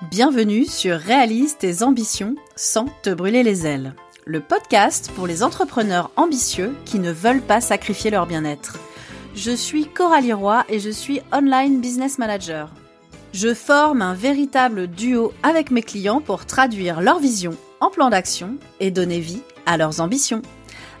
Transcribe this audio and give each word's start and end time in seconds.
Bienvenue 0.00 0.64
sur 0.64 0.96
Réalise 0.96 1.58
tes 1.58 1.82
ambitions 1.84 2.34
sans 2.56 2.86
te 3.02 3.10
brûler 3.10 3.44
les 3.44 3.66
ailes, 3.66 3.94
le 4.24 4.40
podcast 4.40 5.12
pour 5.14 5.26
les 5.28 5.44
entrepreneurs 5.44 6.10
ambitieux 6.16 6.74
qui 6.84 6.98
ne 6.98 7.12
veulent 7.12 7.42
pas 7.42 7.60
sacrifier 7.60 8.10
leur 8.10 8.26
bien-être. 8.26 8.78
Je 9.36 9.52
suis 9.52 9.86
Coralie 9.86 10.32
Roy 10.32 10.64
et 10.68 10.80
je 10.80 10.90
suis 10.90 11.20
online 11.32 11.80
business 11.80 12.18
manager. 12.18 12.70
Je 13.32 13.54
forme 13.54 14.02
un 14.02 14.14
véritable 14.14 14.88
duo 14.88 15.32
avec 15.44 15.70
mes 15.70 15.82
clients 15.82 16.20
pour 16.20 16.46
traduire 16.46 17.00
leur 17.00 17.20
vision 17.20 17.56
en 17.80 17.90
plan 17.90 18.10
d'action 18.10 18.56
et 18.80 18.90
donner 18.90 19.20
vie 19.20 19.42
à 19.66 19.76
leurs 19.76 20.00
ambitions. 20.00 20.42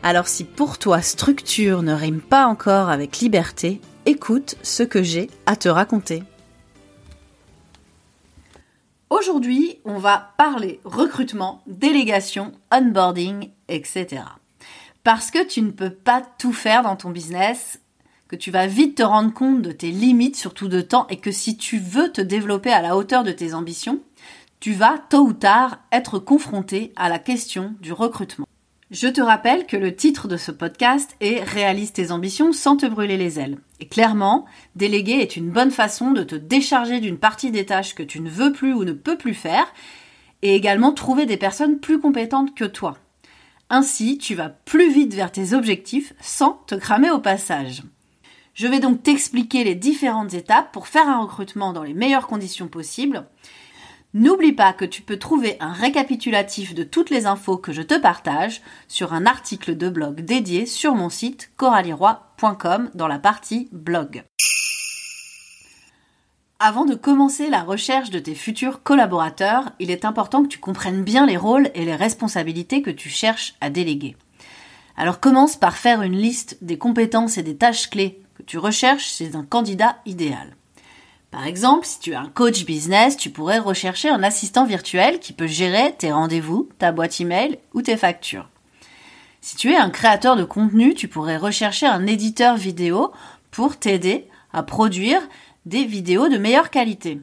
Alors 0.04 0.28
si 0.28 0.44
pour 0.44 0.78
toi 0.78 1.02
structure 1.02 1.82
ne 1.82 1.92
rime 1.92 2.20
pas 2.20 2.46
encore 2.46 2.88
avec 2.88 3.18
liberté, 3.18 3.80
écoute 4.06 4.54
ce 4.62 4.84
que 4.84 5.02
j'ai 5.02 5.28
à 5.46 5.56
te 5.56 5.68
raconter. 5.68 6.22
Aujourd'hui, 9.22 9.78
on 9.84 9.98
va 9.98 10.34
parler 10.36 10.80
recrutement, 10.82 11.62
délégation, 11.68 12.50
onboarding, 12.72 13.50
etc. 13.68 14.24
Parce 15.04 15.30
que 15.30 15.46
tu 15.46 15.62
ne 15.62 15.70
peux 15.70 15.94
pas 15.94 16.22
tout 16.38 16.52
faire 16.52 16.82
dans 16.82 16.96
ton 16.96 17.10
business, 17.10 17.80
que 18.26 18.34
tu 18.34 18.50
vas 18.50 18.66
vite 18.66 18.96
te 18.96 19.04
rendre 19.04 19.32
compte 19.32 19.62
de 19.62 19.70
tes 19.70 19.92
limites, 19.92 20.34
surtout 20.34 20.66
de 20.66 20.80
temps, 20.80 21.06
et 21.08 21.18
que 21.18 21.30
si 21.30 21.56
tu 21.56 21.78
veux 21.78 22.10
te 22.10 22.20
développer 22.20 22.72
à 22.72 22.82
la 22.82 22.96
hauteur 22.96 23.22
de 23.22 23.30
tes 23.30 23.54
ambitions, 23.54 24.00
tu 24.58 24.72
vas 24.72 24.98
tôt 24.98 25.24
ou 25.24 25.32
tard 25.32 25.78
être 25.92 26.18
confronté 26.18 26.92
à 26.96 27.08
la 27.08 27.20
question 27.20 27.76
du 27.80 27.92
recrutement. 27.92 28.48
Je 28.92 29.08
te 29.08 29.22
rappelle 29.22 29.64
que 29.64 29.78
le 29.78 29.96
titre 29.96 30.28
de 30.28 30.36
ce 30.36 30.50
podcast 30.50 31.16
est 31.22 31.42
Réalise 31.42 31.94
tes 31.94 32.10
ambitions 32.10 32.52
sans 32.52 32.76
te 32.76 32.84
brûler 32.84 33.16
les 33.16 33.40
ailes. 33.40 33.56
Et 33.80 33.88
clairement, 33.88 34.44
déléguer 34.76 35.12
est 35.12 35.34
une 35.34 35.48
bonne 35.48 35.70
façon 35.70 36.10
de 36.10 36.22
te 36.22 36.34
décharger 36.34 37.00
d'une 37.00 37.16
partie 37.16 37.50
des 37.50 37.64
tâches 37.64 37.94
que 37.94 38.02
tu 38.02 38.20
ne 38.20 38.28
veux 38.28 38.52
plus 38.52 38.74
ou 38.74 38.84
ne 38.84 38.92
peux 38.92 39.16
plus 39.16 39.32
faire, 39.32 39.64
et 40.42 40.54
également 40.54 40.92
trouver 40.92 41.24
des 41.24 41.38
personnes 41.38 41.80
plus 41.80 42.00
compétentes 42.00 42.54
que 42.54 42.66
toi. 42.66 42.98
Ainsi, 43.70 44.18
tu 44.18 44.34
vas 44.34 44.50
plus 44.50 44.92
vite 44.92 45.14
vers 45.14 45.32
tes 45.32 45.54
objectifs 45.54 46.12
sans 46.20 46.62
te 46.66 46.74
cramer 46.74 47.10
au 47.10 47.18
passage. 47.18 47.84
Je 48.52 48.66
vais 48.66 48.80
donc 48.80 49.02
t'expliquer 49.02 49.64
les 49.64 49.74
différentes 49.74 50.34
étapes 50.34 50.70
pour 50.70 50.86
faire 50.86 51.08
un 51.08 51.22
recrutement 51.22 51.72
dans 51.72 51.82
les 51.82 51.94
meilleures 51.94 52.26
conditions 52.26 52.68
possibles 52.68 53.24
N'oublie 54.14 54.52
pas 54.52 54.74
que 54.74 54.84
tu 54.84 55.00
peux 55.00 55.18
trouver 55.18 55.56
un 55.58 55.72
récapitulatif 55.72 56.74
de 56.74 56.82
toutes 56.82 57.08
les 57.08 57.24
infos 57.24 57.56
que 57.56 57.72
je 57.72 57.80
te 57.80 57.98
partage 57.98 58.60
sur 58.86 59.14
un 59.14 59.24
article 59.24 59.74
de 59.74 59.88
blog 59.88 60.20
dédié 60.20 60.66
sur 60.66 60.94
mon 60.94 61.08
site 61.08 61.50
coralieroy.com 61.56 62.90
dans 62.92 63.08
la 63.08 63.18
partie 63.18 63.70
blog. 63.72 64.22
Avant 66.58 66.84
de 66.84 66.94
commencer 66.94 67.48
la 67.48 67.62
recherche 67.62 68.10
de 68.10 68.18
tes 68.18 68.34
futurs 68.34 68.82
collaborateurs, 68.82 69.72
il 69.78 69.90
est 69.90 70.04
important 70.04 70.42
que 70.42 70.48
tu 70.48 70.58
comprennes 70.58 71.02
bien 71.02 71.24
les 71.24 71.38
rôles 71.38 71.70
et 71.74 71.86
les 71.86 71.96
responsabilités 71.96 72.82
que 72.82 72.90
tu 72.90 73.08
cherches 73.08 73.54
à 73.62 73.70
déléguer. 73.70 74.14
Alors 74.98 75.20
commence 75.20 75.56
par 75.56 75.78
faire 75.78 76.02
une 76.02 76.18
liste 76.18 76.58
des 76.60 76.76
compétences 76.76 77.38
et 77.38 77.42
des 77.42 77.56
tâches 77.56 77.88
clés 77.88 78.20
que 78.34 78.42
tu 78.42 78.58
recherches 78.58 79.14
chez 79.14 79.36
un 79.36 79.42
candidat 79.42 79.96
idéal. 80.04 80.54
Par 81.32 81.46
exemple, 81.46 81.86
si 81.86 81.98
tu 81.98 82.12
es 82.12 82.14
un 82.14 82.28
coach 82.28 82.66
business, 82.66 83.16
tu 83.16 83.30
pourrais 83.30 83.58
rechercher 83.58 84.10
un 84.10 84.22
assistant 84.22 84.66
virtuel 84.66 85.18
qui 85.18 85.32
peut 85.32 85.46
gérer 85.46 85.94
tes 85.96 86.12
rendez-vous, 86.12 86.68
ta 86.78 86.92
boîte 86.92 87.22
email 87.22 87.58
ou 87.72 87.80
tes 87.80 87.96
factures. 87.96 88.50
Si 89.40 89.56
tu 89.56 89.72
es 89.72 89.76
un 89.76 89.88
créateur 89.88 90.36
de 90.36 90.44
contenu, 90.44 90.94
tu 90.94 91.08
pourrais 91.08 91.38
rechercher 91.38 91.86
un 91.86 92.06
éditeur 92.06 92.56
vidéo 92.56 93.12
pour 93.50 93.78
t'aider 93.78 94.28
à 94.52 94.62
produire 94.62 95.22
des 95.64 95.84
vidéos 95.84 96.28
de 96.28 96.36
meilleure 96.36 96.68
qualité. 96.68 97.18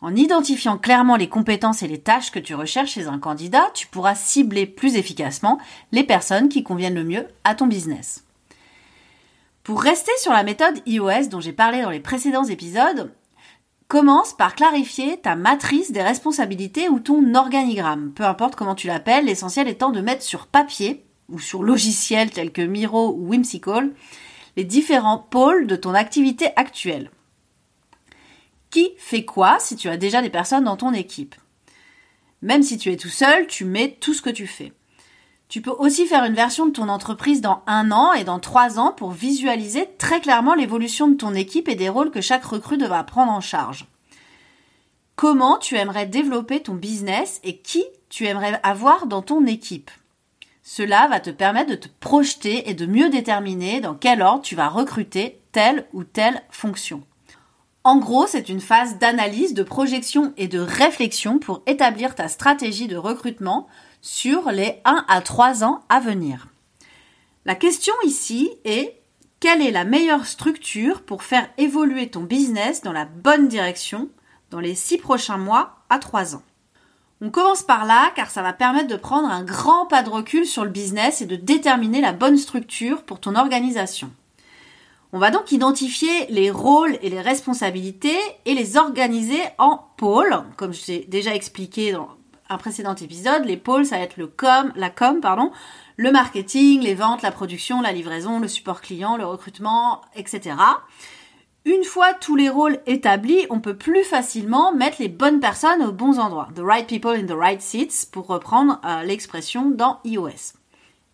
En 0.00 0.16
identifiant 0.16 0.78
clairement 0.78 1.16
les 1.16 1.28
compétences 1.28 1.82
et 1.82 1.88
les 1.88 2.00
tâches 2.00 2.30
que 2.30 2.38
tu 2.38 2.54
recherches 2.54 2.92
chez 2.92 3.08
un 3.08 3.18
candidat, 3.18 3.70
tu 3.74 3.88
pourras 3.88 4.14
cibler 4.14 4.64
plus 4.64 4.96
efficacement 4.96 5.58
les 5.92 6.04
personnes 6.04 6.48
qui 6.48 6.62
conviennent 6.62 6.94
le 6.94 7.04
mieux 7.04 7.26
à 7.44 7.54
ton 7.54 7.66
business. 7.66 8.24
Pour 9.64 9.82
rester 9.82 10.12
sur 10.18 10.32
la 10.32 10.44
méthode 10.44 10.80
iOS 10.86 11.28
dont 11.30 11.40
j'ai 11.40 11.52
parlé 11.52 11.82
dans 11.82 11.90
les 11.90 12.00
précédents 12.00 12.44
épisodes, 12.44 13.12
commence 13.88 14.34
par 14.34 14.54
clarifier 14.54 15.18
ta 15.18 15.34
matrice 15.34 15.90
des 15.92 16.02
responsabilités 16.02 16.88
ou 16.88 17.00
ton 17.00 17.34
organigramme. 17.34 18.12
Peu 18.12 18.24
importe 18.24 18.54
comment 18.54 18.74
tu 18.74 18.86
l'appelles, 18.86 19.24
l'essentiel 19.24 19.66
étant 19.66 19.90
de 19.90 20.02
mettre 20.02 20.22
sur 20.22 20.46
papier 20.46 21.04
ou 21.28 21.38
sur 21.38 21.62
logiciel 21.62 22.30
tels 22.30 22.52
que 22.52 22.62
Miro 22.62 23.14
ou 23.14 23.28
Whimsical 23.30 23.90
les 24.56 24.64
différents 24.64 25.18
pôles 25.18 25.66
de 25.66 25.76
ton 25.76 25.94
activité 25.94 26.48
actuelle. 26.56 27.10
Qui 28.70 28.90
fait 28.98 29.24
quoi 29.24 29.58
si 29.60 29.76
tu 29.76 29.88
as 29.88 29.96
déjà 29.96 30.20
des 30.20 30.30
personnes 30.30 30.64
dans 30.64 30.76
ton 30.76 30.92
équipe? 30.92 31.34
Même 32.42 32.62
si 32.62 32.76
tu 32.76 32.92
es 32.92 32.96
tout 32.96 33.08
seul, 33.08 33.46
tu 33.46 33.64
mets 33.64 33.96
tout 34.00 34.14
ce 34.14 34.22
que 34.22 34.30
tu 34.30 34.46
fais. 34.46 34.72
Tu 35.48 35.62
peux 35.62 35.70
aussi 35.70 36.06
faire 36.06 36.24
une 36.24 36.34
version 36.34 36.66
de 36.66 36.72
ton 36.72 36.90
entreprise 36.90 37.40
dans 37.40 37.62
un 37.66 37.90
an 37.90 38.12
et 38.12 38.24
dans 38.24 38.38
trois 38.38 38.78
ans 38.78 38.92
pour 38.92 39.12
visualiser 39.12 39.88
très 39.96 40.20
clairement 40.20 40.54
l'évolution 40.54 41.08
de 41.08 41.16
ton 41.16 41.34
équipe 41.34 41.68
et 41.68 41.74
des 41.74 41.88
rôles 41.88 42.10
que 42.10 42.20
chaque 42.20 42.44
recrue 42.44 42.76
devra 42.76 43.04
prendre 43.04 43.32
en 43.32 43.40
charge. 43.40 43.86
Comment 45.16 45.56
tu 45.56 45.76
aimerais 45.76 46.06
développer 46.06 46.60
ton 46.60 46.74
business 46.74 47.40
et 47.44 47.56
qui 47.56 47.84
tu 48.10 48.26
aimerais 48.26 48.60
avoir 48.62 49.06
dans 49.06 49.22
ton 49.22 49.46
équipe? 49.46 49.90
Cela 50.62 51.08
va 51.08 51.18
te 51.18 51.30
permettre 51.30 51.70
de 51.70 51.76
te 51.76 51.88
projeter 51.98 52.68
et 52.68 52.74
de 52.74 52.84
mieux 52.84 53.08
déterminer 53.08 53.80
dans 53.80 53.94
quel 53.94 54.20
ordre 54.20 54.42
tu 54.42 54.54
vas 54.54 54.68
recruter 54.68 55.40
telle 55.52 55.86
ou 55.94 56.04
telle 56.04 56.42
fonction. 56.50 57.02
En 57.84 57.96
gros, 57.96 58.26
c'est 58.26 58.50
une 58.50 58.60
phase 58.60 58.98
d'analyse, 58.98 59.54
de 59.54 59.62
projection 59.62 60.34
et 60.36 60.46
de 60.46 60.58
réflexion 60.58 61.38
pour 61.38 61.62
établir 61.66 62.14
ta 62.14 62.28
stratégie 62.28 62.86
de 62.86 62.98
recrutement 62.98 63.66
sur 64.00 64.50
les 64.50 64.80
1 64.84 65.04
à 65.08 65.20
3 65.20 65.64
ans 65.64 65.82
à 65.88 66.00
venir. 66.00 66.48
La 67.44 67.54
question 67.54 67.94
ici 68.04 68.50
est 68.64 69.00
quelle 69.40 69.62
est 69.62 69.70
la 69.70 69.84
meilleure 69.84 70.26
structure 70.26 71.02
pour 71.02 71.22
faire 71.22 71.48
évoluer 71.58 72.08
ton 72.08 72.22
business 72.22 72.82
dans 72.82 72.92
la 72.92 73.04
bonne 73.04 73.48
direction 73.48 74.08
dans 74.50 74.60
les 74.60 74.74
6 74.74 74.98
prochains 74.98 75.38
mois 75.38 75.76
à 75.88 75.98
3 75.98 76.34
ans? 76.34 76.42
On 77.20 77.30
commence 77.30 77.62
par 77.62 77.84
là 77.84 78.12
car 78.14 78.30
ça 78.30 78.42
va 78.42 78.52
permettre 78.52 78.88
de 78.88 78.96
prendre 78.96 79.28
un 79.28 79.42
grand 79.42 79.86
pas 79.86 80.02
de 80.02 80.10
recul 80.10 80.46
sur 80.46 80.64
le 80.64 80.70
business 80.70 81.20
et 81.20 81.26
de 81.26 81.36
déterminer 81.36 82.00
la 82.00 82.12
bonne 82.12 82.36
structure 82.36 83.02
pour 83.02 83.20
ton 83.20 83.34
organisation. 83.34 84.10
On 85.12 85.18
va 85.18 85.30
donc 85.30 85.52
identifier 85.52 86.26
les 86.28 86.50
rôles 86.50 86.98
et 87.00 87.08
les 87.08 87.20
responsabilités 87.20 88.18
et 88.44 88.54
les 88.54 88.76
organiser 88.76 89.40
en 89.56 89.78
pôles, 89.96 90.42
comme 90.56 90.74
je 90.74 90.84
t'ai 90.84 91.06
déjà 91.08 91.34
expliqué 91.34 91.92
dans 91.92 92.17
un 92.48 92.58
précédent 92.58 92.94
épisode, 92.94 93.44
les 93.44 93.56
pôles, 93.56 93.86
ça 93.86 93.96
va 93.96 94.02
être 94.02 94.16
le 94.16 94.26
com, 94.26 94.72
la 94.76 94.90
com, 94.90 95.20
pardon, 95.20 95.52
le 95.96 96.12
marketing, 96.12 96.80
les 96.80 96.94
ventes, 96.94 97.22
la 97.22 97.32
production, 97.32 97.80
la 97.80 97.92
livraison, 97.92 98.40
le 98.40 98.48
support 98.48 98.80
client, 98.80 99.16
le 99.16 99.26
recrutement, 99.26 100.00
etc. 100.14 100.56
Une 101.64 101.84
fois 101.84 102.14
tous 102.14 102.36
les 102.36 102.48
rôles 102.48 102.80
établis, 102.86 103.46
on 103.50 103.60
peut 103.60 103.76
plus 103.76 104.04
facilement 104.04 104.72
mettre 104.72 104.98
les 105.00 105.08
bonnes 105.08 105.40
personnes 105.40 105.82
aux 105.82 105.92
bons 105.92 106.18
endroits. 106.18 106.48
The 106.54 106.60
right 106.60 106.86
people 106.86 107.10
in 107.10 107.26
the 107.26 107.38
right 107.38 107.60
seats, 107.60 108.06
pour 108.10 108.26
reprendre 108.26 108.80
euh, 108.84 109.02
l'expression 109.02 109.68
dans 109.68 110.00
iOS. 110.04 110.54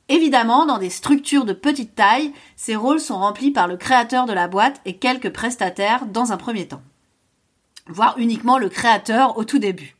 Évidemment, 0.08 0.66
dans 0.66 0.78
des 0.78 0.90
structures 0.90 1.46
de 1.46 1.54
petite 1.54 1.94
taille, 1.94 2.32
ces 2.56 2.76
rôles 2.76 3.00
sont 3.00 3.18
remplis 3.18 3.50
par 3.50 3.66
le 3.66 3.78
créateur 3.78 4.26
de 4.26 4.34
la 4.34 4.48
boîte 4.48 4.80
et 4.84 4.98
quelques 4.98 5.32
prestataires 5.32 6.06
dans 6.06 6.30
un 6.30 6.36
premier 6.36 6.68
temps. 6.68 6.82
Voire 7.86 8.14
uniquement 8.18 8.58
le 8.58 8.68
créateur 8.68 9.38
au 9.38 9.44
tout 9.44 9.58
début. 9.58 9.96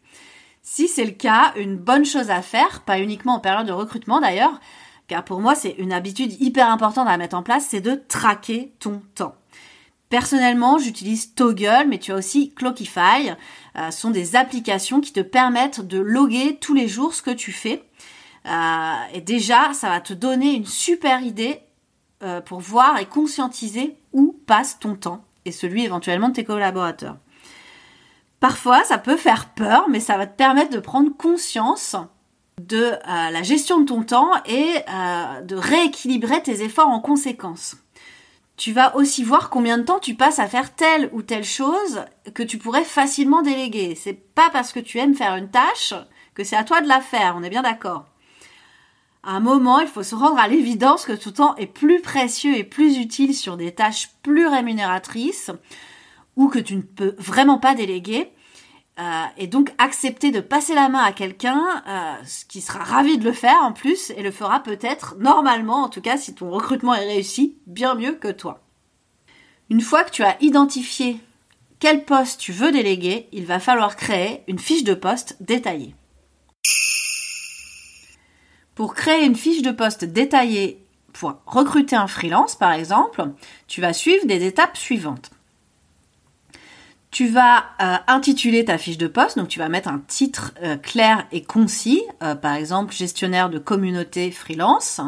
Si 0.66 0.88
c'est 0.88 1.04
le 1.04 1.10
cas, 1.10 1.52
une 1.56 1.76
bonne 1.76 2.06
chose 2.06 2.30
à 2.30 2.41
faire, 2.41 2.80
pas 2.80 2.98
uniquement 2.98 3.34
en 3.34 3.38
période 3.38 3.66
de 3.66 3.72
recrutement 3.72 4.19
d'ailleurs, 4.19 4.58
car 5.08 5.22
pour 5.22 5.41
moi 5.41 5.54
c'est 5.54 5.75
une 5.76 5.92
habitude 5.92 6.41
hyper 6.41 6.70
importante 6.70 7.06
à 7.06 7.19
mettre 7.19 7.36
en 7.36 7.42
place, 7.42 7.66
c'est 7.69 7.82
de 7.82 8.00
traquer 8.08 8.72
ton 8.80 9.02
temps. 9.14 9.34
Personnellement, 10.08 10.78
j'utilise 10.78 11.34
Toggle, 11.34 11.87
mais 11.88 11.99
tu 11.99 12.12
as 12.12 12.16
aussi 12.16 12.55
Clockify. 12.55 13.34
Euh, 13.76 13.90
ce 13.90 14.00
sont 14.00 14.11
des 14.11 14.37
applications 14.37 15.00
qui 15.00 15.12
te 15.12 15.20
permettent 15.20 15.81
de 15.81 15.99
loguer 15.99 16.56
tous 16.56 16.72
les 16.72 16.88
jours 16.88 17.14
ce 17.14 17.22
que 17.22 17.31
tu 17.31 17.52
fais. 17.52 17.84
Euh, 18.46 18.94
et 19.12 19.20
déjà, 19.20 19.75
ça 19.75 19.90
va 19.90 20.00
te 20.00 20.14
donner 20.14 20.55
une 20.55 20.67
super 20.67 21.20
idée 21.22 21.60
euh, 22.22 22.40
pour 22.40 22.60
voir 22.60 22.99
et 22.99 23.06
conscientiser 23.06 23.96
où 24.12 24.38
passe 24.46 24.78
ton 24.78 24.94
temps 24.94 25.25
et 25.44 25.52
celui 25.52 25.84
éventuellement 25.84 26.28
de 26.28 26.34
tes 26.34 26.44
collaborateurs. 26.44 27.17
Parfois, 28.44 28.85
ça 28.85 28.99
peut 28.99 29.17
faire 29.17 29.46
peur, 29.46 29.88
mais 29.88 30.00
ça 30.00 30.19
va 30.19 30.26
te 30.26 30.37
permettre 30.37 30.70
de 30.70 30.79
prendre 30.79 31.17
conscience 31.17 31.96
de 32.61 32.76
euh, 32.76 32.99
la 33.06 33.43
gestion 33.43 33.81
de 33.81 33.87
ton 33.87 34.02
temps 34.02 34.32
et 34.44 34.75
euh, 34.87 35.41
de 35.41 35.56
rééquilibrer 35.56 36.43
tes 36.43 36.62
efforts 36.62 36.91
en 36.91 37.00
conséquence. 37.00 37.79
Tu 38.58 38.73
vas 38.73 38.96
aussi 38.96 39.25
voir 39.25 39.49
combien 39.49 39.79
de 39.79 39.85
temps 39.85 39.99
tu 39.99 40.14
passes 40.14 40.41
à 40.41 40.46
faire 40.46 40.75
telle 40.75 41.08
ou 41.14 41.23
telle 41.23 41.43
chose 41.43 42.05
que 42.35 42.43
tu 42.43 42.58
pourrais 42.58 42.85
facilement 42.85 43.41
déléguer. 43.41 43.94
C'est 43.94 44.12
pas 44.35 44.50
parce 44.52 44.75
que 44.75 44.81
tu 44.81 44.99
aimes 44.99 45.14
faire 45.14 45.37
une 45.37 45.50
tâche 45.50 45.94
que 46.35 46.44
c'est 46.44 46.55
à 46.55 46.64
toi 46.64 46.82
de 46.82 46.87
la 46.87 47.00
faire, 47.00 47.37
on 47.38 47.43
est 47.43 47.49
bien 47.49 47.62
d'accord. 47.62 48.05
À 49.23 49.31
un 49.31 49.41
moment, 49.41 49.81
il 49.81 49.88
faut 49.88 50.02
se 50.02 50.14
rendre 50.14 50.38
à 50.38 50.49
l'évidence 50.49 51.06
que 51.06 51.12
ton 51.12 51.31
temps 51.31 51.56
est 51.56 51.64
plus 51.67 52.02
précieux 52.02 52.55
et 52.58 52.64
plus 52.64 52.99
utile 52.99 53.35
sur 53.35 53.56
des 53.56 53.73
tâches 53.73 54.11
plus 54.23 54.46
rémunératrices 54.46 55.50
ou 56.37 56.49
que 56.49 56.58
tu 56.58 56.76
ne 56.76 56.82
peux 56.82 57.14
vraiment 57.17 57.58
pas 57.58 57.75
déléguer. 57.75 58.33
Et 59.37 59.46
donc 59.46 59.73
accepter 59.79 60.31
de 60.31 60.41
passer 60.41 60.75
la 60.75 60.88
main 60.88 61.02
à 61.02 61.12
quelqu'un 61.12 61.64
qui 62.49 62.61
sera 62.61 62.85
ravi 62.85 63.19
de 63.19 63.25
le 63.25 63.32
faire 63.32 63.58
en 63.62 63.73
plus 63.73 64.11
et 64.11 64.23
le 64.23 64.31
fera 64.31 64.62
peut-être 64.62 65.17
normalement, 65.19 65.85
en 65.85 65.88
tout 65.88 66.00
cas 66.00 66.17
si 66.17 66.35
ton 66.35 66.50
recrutement 66.50 66.94
est 66.94 67.06
réussi, 67.06 67.58
bien 67.67 67.94
mieux 67.94 68.14
que 68.14 68.31
toi. 68.31 68.61
Une 69.70 69.81
fois 69.81 70.05
que 70.05 70.11
tu 70.11 70.23
as 70.23 70.37
identifié 70.43 71.19
quel 71.81 72.05
poste 72.05 72.41
tu 72.41 72.52
veux 72.52 72.73
déléguer, 72.73 73.29
il 73.32 73.46
va 73.46 73.58
falloir 73.58 73.96
créer 73.96 74.43
une 74.46 74.58
fiche 74.58 74.85
de 74.85 74.94
poste 74.94 75.37
détaillée. 75.41 75.94
Pour 78.75 78.94
créer 78.94 79.25
une 79.25 79.37
fiche 79.37 79.62
de 79.62 79.70
poste 79.70 80.05
détaillée 80.05 80.85
pour 81.12 81.35
recruter 81.46 81.94
un 81.94 82.06
freelance, 82.06 82.56
par 82.56 82.73
exemple, 82.73 83.25
tu 83.67 83.81
vas 83.81 83.93
suivre 83.93 84.26
des 84.26 84.44
étapes 84.44 84.76
suivantes. 84.76 85.31
Tu 87.14 87.28
vas 87.28 87.66
euh, 87.81 87.94
intituler 88.08 88.64
ta 88.64 88.76
fiche 88.76 88.99
de 88.99 89.06
poste, 89.06 89.38
donc 89.38 89.46
tu 89.46 89.61
vas 89.61 89.69
mettre 89.69 89.88
un 89.88 90.00
titre 90.05 90.52
euh, 90.64 90.76
clair 90.76 91.28
et 91.31 91.44
concis, 91.44 92.02
euh, 92.25 92.34
par 92.34 92.55
exemple 92.55 92.93
gestionnaire 92.93 93.50
de 93.50 93.61
communauté 93.61 94.32
freelance. 94.32 95.00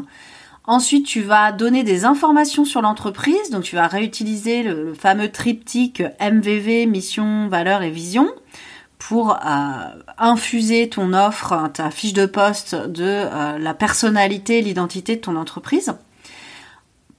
Ensuite, 0.63 1.05
tu 1.05 1.23
vas 1.23 1.51
donner 1.51 1.83
des 1.83 2.05
informations 2.05 2.65
sur 2.65 2.81
l'entreprise, 2.81 3.51
donc 3.51 3.65
tu 3.65 3.75
vas 3.75 3.89
réutiliser 3.89 4.63
le, 4.63 4.95
fameux 4.95 5.33
triptyque 5.33 6.01
MVV, 6.21 6.87
mission, 6.87 7.49
valeur 7.49 7.83
et 7.83 7.91
vision 7.91 8.29
pour 8.99 9.37
infuser 10.17 10.89
ton 10.89 11.13
offre, 11.13 11.71
ta 11.75 11.91
fiche 11.91 12.13
de 12.13 12.25
poste 12.25 12.75
de 12.75 13.59
la 13.59 13.75
personnalité, 13.75 14.63
l'identité 14.63 15.17
de 15.17 15.21
ton 15.21 15.37
entreprise. 15.37 15.93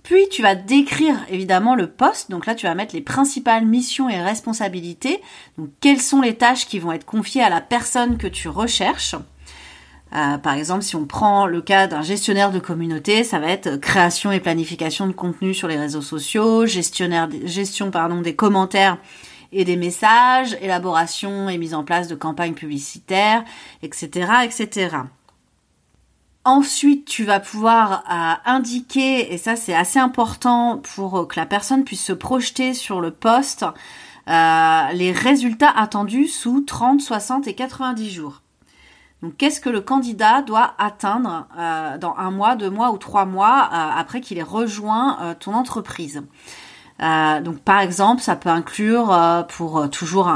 Puis 0.08 0.30
tu 0.30 0.42
vas 0.42 0.56
décrire 0.56 1.18
évidemment 1.30 1.76
le 1.76 1.88
poste. 1.88 2.32
Donc 2.32 2.46
là, 2.46 2.56
tu 2.56 2.66
vas 2.66 2.76
mettre 2.76 2.96
les 2.96 3.02
principales 3.02 3.66
missions 3.66 4.08
et 4.08 4.22
responsabilités. 4.22 5.22
Donc 5.58 5.68
quelles 5.82 6.00
sont 6.00 6.22
les 6.22 6.36
tâches 6.36 6.66
qui 6.66 6.80
vont 6.80 6.94
être 6.94 7.06
confiées 7.06 7.44
à 7.44 7.50
la 7.50 7.60
personne 7.60 8.18
que 8.18 8.28
tu 8.28 8.48
recherches? 8.48 9.16
Euh, 10.16 10.38
par 10.38 10.54
exemple, 10.54 10.84
si 10.84 10.96
on 10.96 11.06
prend 11.06 11.46
le 11.46 11.62
cas 11.62 11.88
d'un 11.88 12.04
gestionnaire 12.04 12.52
de 12.52 12.60
communauté, 12.60 13.26
ça 13.26 13.40
va 13.40 13.48
être 13.48 13.76
création 13.76 14.32
et 14.32 14.40
planification 14.40 15.08
de 15.08 15.12
contenu 15.12 15.54
sur 15.54 15.68
les 15.68 15.78
réseaux 15.78 16.02
sociaux, 16.02 16.66
gestion 16.66 17.10
des 18.24 18.34
commentaires 18.34 19.00
et 19.52 19.66
des 19.66 19.76
messages, 19.76 20.58
élaboration 20.62 21.50
et 21.50 21.58
mise 21.58 21.74
en 21.74 21.84
place 21.84 22.08
de 22.08 22.16
campagnes 22.16 22.54
publicitaires, 22.54 23.44
etc., 23.82 24.30
etc. 24.46 25.00
Ensuite, 26.48 27.04
tu 27.04 27.26
vas 27.26 27.42
pouvoir 27.42 28.06
euh, 28.10 28.50
indiquer, 28.50 29.34
et 29.34 29.38
ça 29.38 29.58
c'est 29.58 29.76
assez 29.76 30.00
important 30.00 30.82
pour 30.96 31.28
que 31.28 31.38
la 31.38 31.46
personne 31.46 31.84
puisse 31.84 32.02
se 32.02 32.14
projeter 32.14 32.74
sur 32.74 33.02
le 33.02 33.12
poste, 33.12 33.66
euh, 34.30 34.92
les 34.94 35.12
résultats 35.12 35.70
attendus 35.76 36.30
sous 36.30 36.62
30, 36.62 37.02
60 37.02 37.48
et 37.50 37.54
90 37.54 38.10
jours. 38.10 38.44
Donc, 39.22 39.36
qu'est-ce 39.36 39.60
que 39.60 39.70
le 39.70 39.82
candidat 39.82 40.42
doit 40.42 40.74
atteindre 40.78 41.50
euh, 41.60 41.98
dans 41.98 42.16
un 42.16 42.32
mois, 42.32 42.56
deux 42.56 42.70
mois 42.70 42.92
ou 42.92 42.98
trois 42.98 43.26
mois 43.26 43.70
après 43.70 44.22
qu'il 44.22 44.38
ait 44.38 44.44
rejoint 44.44 45.36
ton 45.42 45.54
entreprise? 45.54 46.24
Donc 47.00 47.60
par 47.60 47.82
exemple, 47.82 48.22
ça 48.22 48.38
peut 48.38 48.50
inclure, 48.50 49.16
pour 49.50 49.90
toujours 49.90 50.32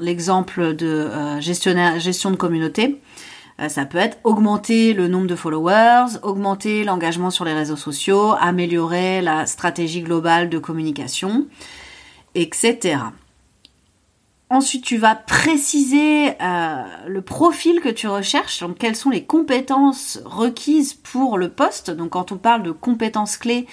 l'exemple 0.00 0.74
de 0.74 1.10
gestion 1.40 2.30
de 2.30 2.36
communauté, 2.36 3.02
euh, 3.02 3.09
ça 3.68 3.84
peut 3.84 3.98
être 3.98 4.18
augmenter 4.24 4.94
le 4.94 5.08
nombre 5.08 5.26
de 5.26 5.36
followers, 5.36 6.18
augmenter 6.22 6.84
l'engagement 6.84 7.30
sur 7.30 7.44
les 7.44 7.52
réseaux 7.52 7.76
sociaux, 7.76 8.34
améliorer 8.40 9.20
la 9.20 9.46
stratégie 9.46 10.02
globale 10.02 10.48
de 10.48 10.58
communication, 10.58 11.46
etc. 12.34 12.98
Ensuite, 14.52 14.84
tu 14.84 14.96
vas 14.96 15.14
préciser 15.14 16.30
euh, 16.42 16.82
le 17.06 17.22
profil 17.22 17.80
que 17.80 17.88
tu 17.88 18.08
recherches, 18.08 18.58
donc 18.60 18.78
quelles 18.78 18.96
sont 18.96 19.10
les 19.10 19.22
compétences 19.22 20.18
requises 20.24 20.94
pour 20.94 21.38
le 21.38 21.50
poste. 21.50 21.92
Donc 21.92 22.10
quand 22.10 22.32
on 22.32 22.36
parle 22.36 22.64
de 22.64 22.72
compétences 22.72 23.36
clés, 23.36 23.68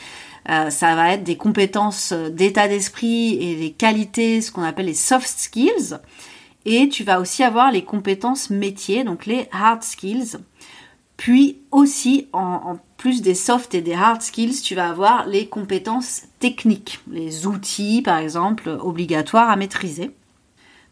euh, 0.49 0.69
ça 0.69 0.95
va 0.95 1.13
être 1.13 1.23
des 1.23 1.35
compétences 1.35 2.13
d'état 2.13 2.67
d'esprit 2.67 3.41
et 3.41 3.55
des 3.55 3.71
qualités, 3.71 4.39
ce 4.39 4.51
qu'on 4.51 4.61
appelle 4.61 4.85
les 4.85 4.93
soft 4.93 5.27
skills. 5.27 5.97
Et 6.69 6.89
tu 6.89 7.05
vas 7.05 7.21
aussi 7.21 7.43
avoir 7.43 7.71
les 7.71 7.85
compétences 7.85 8.49
métiers, 8.49 9.05
donc 9.05 9.25
les 9.25 9.47
hard 9.53 9.83
skills. 9.83 10.35
Puis 11.15 11.61
aussi, 11.71 12.27
en, 12.33 12.77
plus 12.97 13.21
des 13.21 13.35
soft 13.35 13.73
et 13.73 13.81
des 13.81 13.93
hard 13.93 14.21
skills, 14.21 14.61
tu 14.61 14.75
vas 14.75 14.89
avoir 14.89 15.27
les 15.27 15.47
compétences 15.47 16.23
techniques, 16.39 16.99
les 17.09 17.47
outils 17.47 18.01
par 18.01 18.17
exemple 18.17 18.69
obligatoires 18.81 19.49
à 19.49 19.55
maîtriser. 19.55 20.11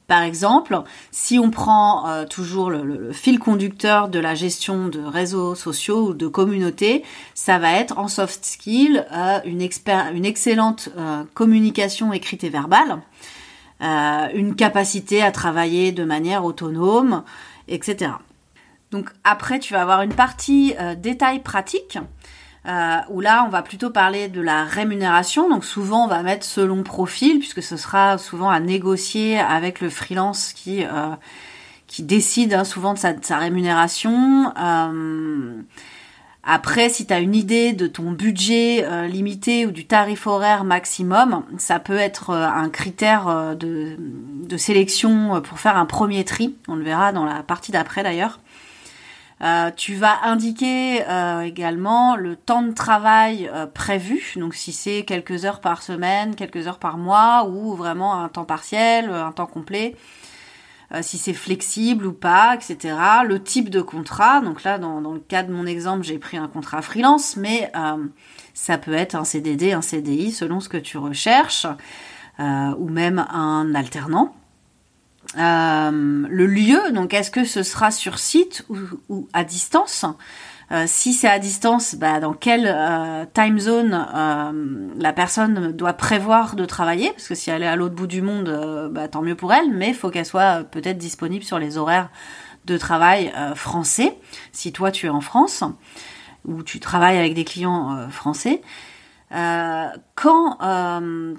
Par 0.08 0.22
exemple, 0.22 0.82
si 1.12 1.40
on 1.40 1.50
prend 1.50 2.08
euh, 2.08 2.26
toujours 2.26 2.70
le, 2.70 3.12
fil 3.12 3.38
conducteur 3.38 4.08
de 4.08 4.20
la 4.20 4.34
gestion 4.34 4.88
de 4.88 5.02
réseaux 5.02 5.56
sociaux 5.56 6.10
ou 6.10 6.14
de 6.14 6.28
communautés, 6.28 7.04
ça 7.34 7.58
va 7.58 7.74
être 7.74 7.98
en 7.98 8.08
soft 8.08 8.46
skill 8.46 9.06
euh, 9.12 9.40
une, 9.46 9.62
excellente 9.62 10.90
euh, 10.98 11.24
communication 11.34 12.14
écrite 12.14 12.44
et 12.44 12.50
verbale, 12.50 13.02
euh, 13.82 14.28
une 14.34 14.56
capacité 14.56 15.22
à 15.22 15.32
travailler 15.32 15.92
de 15.92 16.06
manière 16.06 16.46
autonome, 16.46 17.24
etc. 17.68 18.12
Donc 18.92 19.10
après, 19.24 19.60
tu 19.60 19.74
vas 19.74 19.82
avoir 19.82 20.02
une 20.02 20.14
partie 20.14 20.74
euh, 20.80 20.96
détail 20.96 21.42
pratique, 21.42 21.98
euh, 22.68 22.98
où 23.10 23.20
là, 23.20 23.44
on 23.46 23.50
va 23.50 23.62
plutôt 23.62 23.90
parler 23.90 24.30
de 24.30 24.40
la 24.40 24.64
rémunération. 24.64 25.50
Donc 25.50 25.66
souvent, 25.66 26.06
on 26.06 26.08
va 26.08 26.24
mettre 26.24 26.46
selon 26.46 26.84
profil, 26.84 27.40
puisque 27.40 27.62
ce 27.62 27.76
sera 27.76 28.18
souvent 28.18 28.50
à 28.50 28.60
négocier 28.60 29.38
avec 29.40 29.82
le 29.82 29.90
freelance 29.90 30.54
qui, 30.54 30.84
qui 31.88 32.04
décide 32.04 32.54
hein, 32.54 32.64
souvent 32.64 32.94
de 32.94 33.00
sa 33.00 33.38
rémunération. 33.38 34.54
Après, 36.48 36.90
si 36.90 37.08
tu 37.08 37.14
as 37.14 37.20
une 37.20 37.34
idée 37.34 37.74
de 37.74 37.88
ton 37.88 38.12
budget 38.12 38.86
euh, 38.86 39.08
limité 39.08 39.66
ou 39.66 39.72
du 39.72 39.88
tarif 39.88 40.28
horaire 40.28 40.64
maximum, 40.64 41.44
ça 41.58 41.80
peut 41.80 41.98
être 41.98 42.30
euh, 42.30 42.48
un 42.48 42.70
critère 42.70 43.28
euh, 43.28 43.56
de, 43.56 43.98
de, 43.98 44.58
sélection 44.58 45.42
pour 45.42 45.60
faire 45.60 45.76
un 45.76 45.88
premier 45.88 46.24
tri. 46.24 46.56
On 46.68 46.76
le 46.76 46.84
verra 46.84 47.12
dans 47.14 47.26
la 47.26 47.42
partie 47.42 47.72
d'après 47.72 48.04
d'ailleurs. 48.04 48.40
tu 49.76 49.96
vas 49.96 50.20
indiquer 50.24 51.04
également 51.44 52.16
le 52.16 52.36
temps 52.36 52.62
de 52.62 52.72
travail 52.72 53.50
prévu, 53.74 54.34
donc 54.38 54.54
si 54.56 54.72
c'est 54.72 55.04
quelques 55.04 55.46
heures 55.46 55.60
par 55.60 55.82
semaine, 55.84 56.36
quelques 56.36 56.68
heures 56.68 56.80
par 56.80 56.98
mois 56.98 57.48
ou 57.50 57.76
vraiment 57.76 58.24
un 58.24 58.30
temps 58.30 58.46
partiel, 58.46 59.10
un 59.10 59.32
temps 59.32 59.46
complet. 59.48 59.96
Euh, 60.94 61.00
si 61.02 61.18
c'est 61.18 61.34
flexible 61.34 62.06
ou 62.06 62.14
pas, 62.14 62.56
etc. 62.56 62.96
Le 63.26 63.42
type 63.42 63.70
de 63.70 63.82
contrat. 63.82 64.42
Donc 64.42 64.64
là, 64.64 64.78
dans, 64.78 65.00
le 65.00 65.20
cas 65.20 65.42
de 65.42 65.52
mon 65.52 65.66
exemple, 65.66 66.04
j'ai 66.04 66.20
pris 66.20 66.38
un 66.38 66.48
contrat 66.48 66.82
freelance, 66.84 67.38
mais 67.38 67.72
euh, 67.76 68.06
ça 68.54 68.78
peut 68.78 68.94
être 68.94 69.16
un 69.16 69.24
CDD, 69.24 69.72
un 69.72 69.82
CDI, 69.82 70.32
selon 70.32 70.60
ce 70.60 70.70
que 70.70 70.78
tu 70.78 70.98
recherches, 70.98 71.66
euh, 72.40 72.76
ou 72.78 72.90
même 72.90 73.26
un 73.32 73.74
alternant. 73.74 74.36
le 75.36 76.46
lieu, 76.46 76.92
donc 76.92 77.16
est-ce 77.16 77.32
que 77.32 77.46
ce 77.46 77.64
sera 77.64 77.90
sur 77.90 78.20
site 78.20 78.66
ou 79.10 79.28
à 79.34 79.44
distance? 79.44 80.06
Euh, 80.72 80.86
si 80.88 81.14
c'est 81.14 81.28
à 81.28 81.38
distance, 81.38 81.96
bah, 81.96 82.20
dans 82.20 82.34
quelle 82.34 82.66
euh, 82.68 83.26
time 83.34 83.60
zone 83.60 84.08
euh, 84.16 84.90
la 84.98 85.14
personne 85.14 85.72
doit 85.72 85.94
prévoir 85.94 86.56
de 86.56 86.66
travailler, 86.66 87.12
parce 87.12 87.28
que 87.28 87.36
si 87.36 87.52
elle 87.52 87.62
est 87.64 87.68
à 87.68 87.76
l'autre 87.76 87.96
bout 87.96 88.08
du 88.08 88.22
monde, 88.22 88.90
bah, 88.92 89.08
tant 89.08 89.22
mieux 89.22 89.36
pour 89.36 89.54
elle, 89.54 89.72
mais 89.72 89.90
il 89.90 89.96
faut 89.96 90.10
qu'elle 90.10 90.26
soit 90.26 90.64
peut-être 90.64 90.98
disponible 90.98 91.44
sur 91.44 91.60
les 91.60 91.78
horaires 91.78 92.10
de 92.66 92.78
travail 92.78 93.32
français, 93.54 94.18
si 94.52 94.72
toi 94.72 94.92
tu 94.92 95.06
es 95.06 95.10
en 95.10 95.22
France, 95.22 95.64
ou 96.46 96.64
tu 96.64 96.80
travailles 96.80 97.18
avec 97.18 97.36
des 97.36 97.46
clients 97.46 98.10
français. 98.10 98.62
quand 99.30 100.58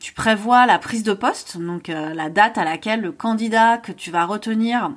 tu 0.01 0.13
prévois 0.13 0.67
la 0.67 0.79
prise 0.79 1.03
de 1.03 1.15
poste, 1.15 1.59
donc 1.59 1.89
la 1.89 2.31
date 2.31 2.59
à 2.59 2.65
laquelle 2.65 3.01
le 3.01 3.11
candidat 3.11 3.79
que 3.79 3.91
tu 3.91 4.13
vas 4.13 4.25
retenir 4.25 4.93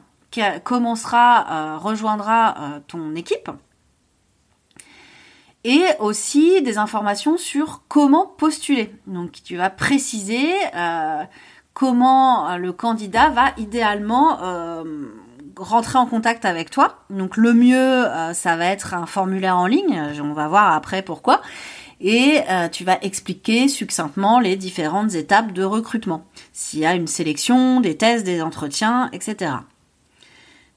commencera, 0.63 1.77
rejoindra 1.77 2.81
ton 2.88 3.15
équipe, 3.15 3.50
et 5.63 5.83
aussi 5.99 6.61
des 6.61 6.77
informations 6.77 7.37
sur 7.37 7.83
comment 7.87 8.25
postuler. 8.25 8.93
Donc 9.07 9.31
tu 9.43 9.57
vas 9.57 9.69
préciser 9.69 10.47
euh, 10.75 11.23
comment 11.73 12.55
le 12.57 12.71
candidat 12.71 13.29
va 13.29 13.51
idéalement 13.57 14.41
euh, 14.41 14.83
rentrer 15.57 15.97
en 15.97 16.05
contact 16.05 16.45
avec 16.45 16.69
toi. 16.69 16.99
Donc 17.09 17.35
le 17.35 17.53
mieux, 17.53 17.75
euh, 17.77 18.33
ça 18.33 18.55
va 18.55 18.65
être 18.65 18.93
un 18.93 19.05
formulaire 19.05 19.57
en 19.57 19.67
ligne, 19.67 20.01
on 20.21 20.33
va 20.33 20.47
voir 20.47 20.73
après 20.73 21.01
pourquoi. 21.01 21.41
Et 22.01 22.39
tu 22.71 22.85
vas 22.85 22.97
expliquer 23.01 23.67
succinctement 23.67 24.39
les 24.39 24.55
différentes 24.55 25.15
étapes 25.15 25.51
de 25.51 25.65
recrutement. 25.65 26.23
S'il 26.53 26.79
y 26.79 26.85
a 26.85 26.95
une 26.95 27.07
sélection, 27.07 27.81
des 27.81 27.97
tests, 27.97 28.25
des 28.25 28.41
entretiens, 28.41 29.09
etc. 29.11 29.51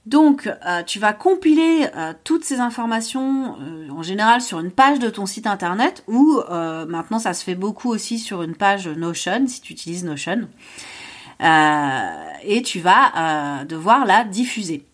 Donc, 0.06 0.48
euh, 0.66 0.82
tu 0.82 0.98
vas 0.98 1.12
compiler 1.12 1.86
euh, 1.96 2.12
toutes 2.24 2.44
ces 2.44 2.58
informations 2.58 3.56
euh, 3.60 3.88
en 3.90 4.02
général 4.02 4.40
sur 4.40 4.58
une 4.58 4.72
page 4.72 4.98
de 4.98 5.08
ton 5.08 5.26
site 5.26 5.46
internet 5.46 6.02
ou 6.08 6.40
maintenant 6.50 7.18
ça 7.18 7.34
se 7.34 7.44
fait 7.44 7.54
beaucoup 7.54 7.88
aussi 7.88 8.18
sur 8.18 8.42
une 8.42 8.56
page 8.56 8.88
Notion 8.88 9.46
si 9.46 9.60
tu 9.60 9.72
utilises 9.72 10.04
Notion. 10.04 10.48
et 11.40 12.62
tu 12.62 12.80
vas 12.80 13.64
devoir 13.64 14.04
la 14.04 14.24
diffuser. 14.24 14.84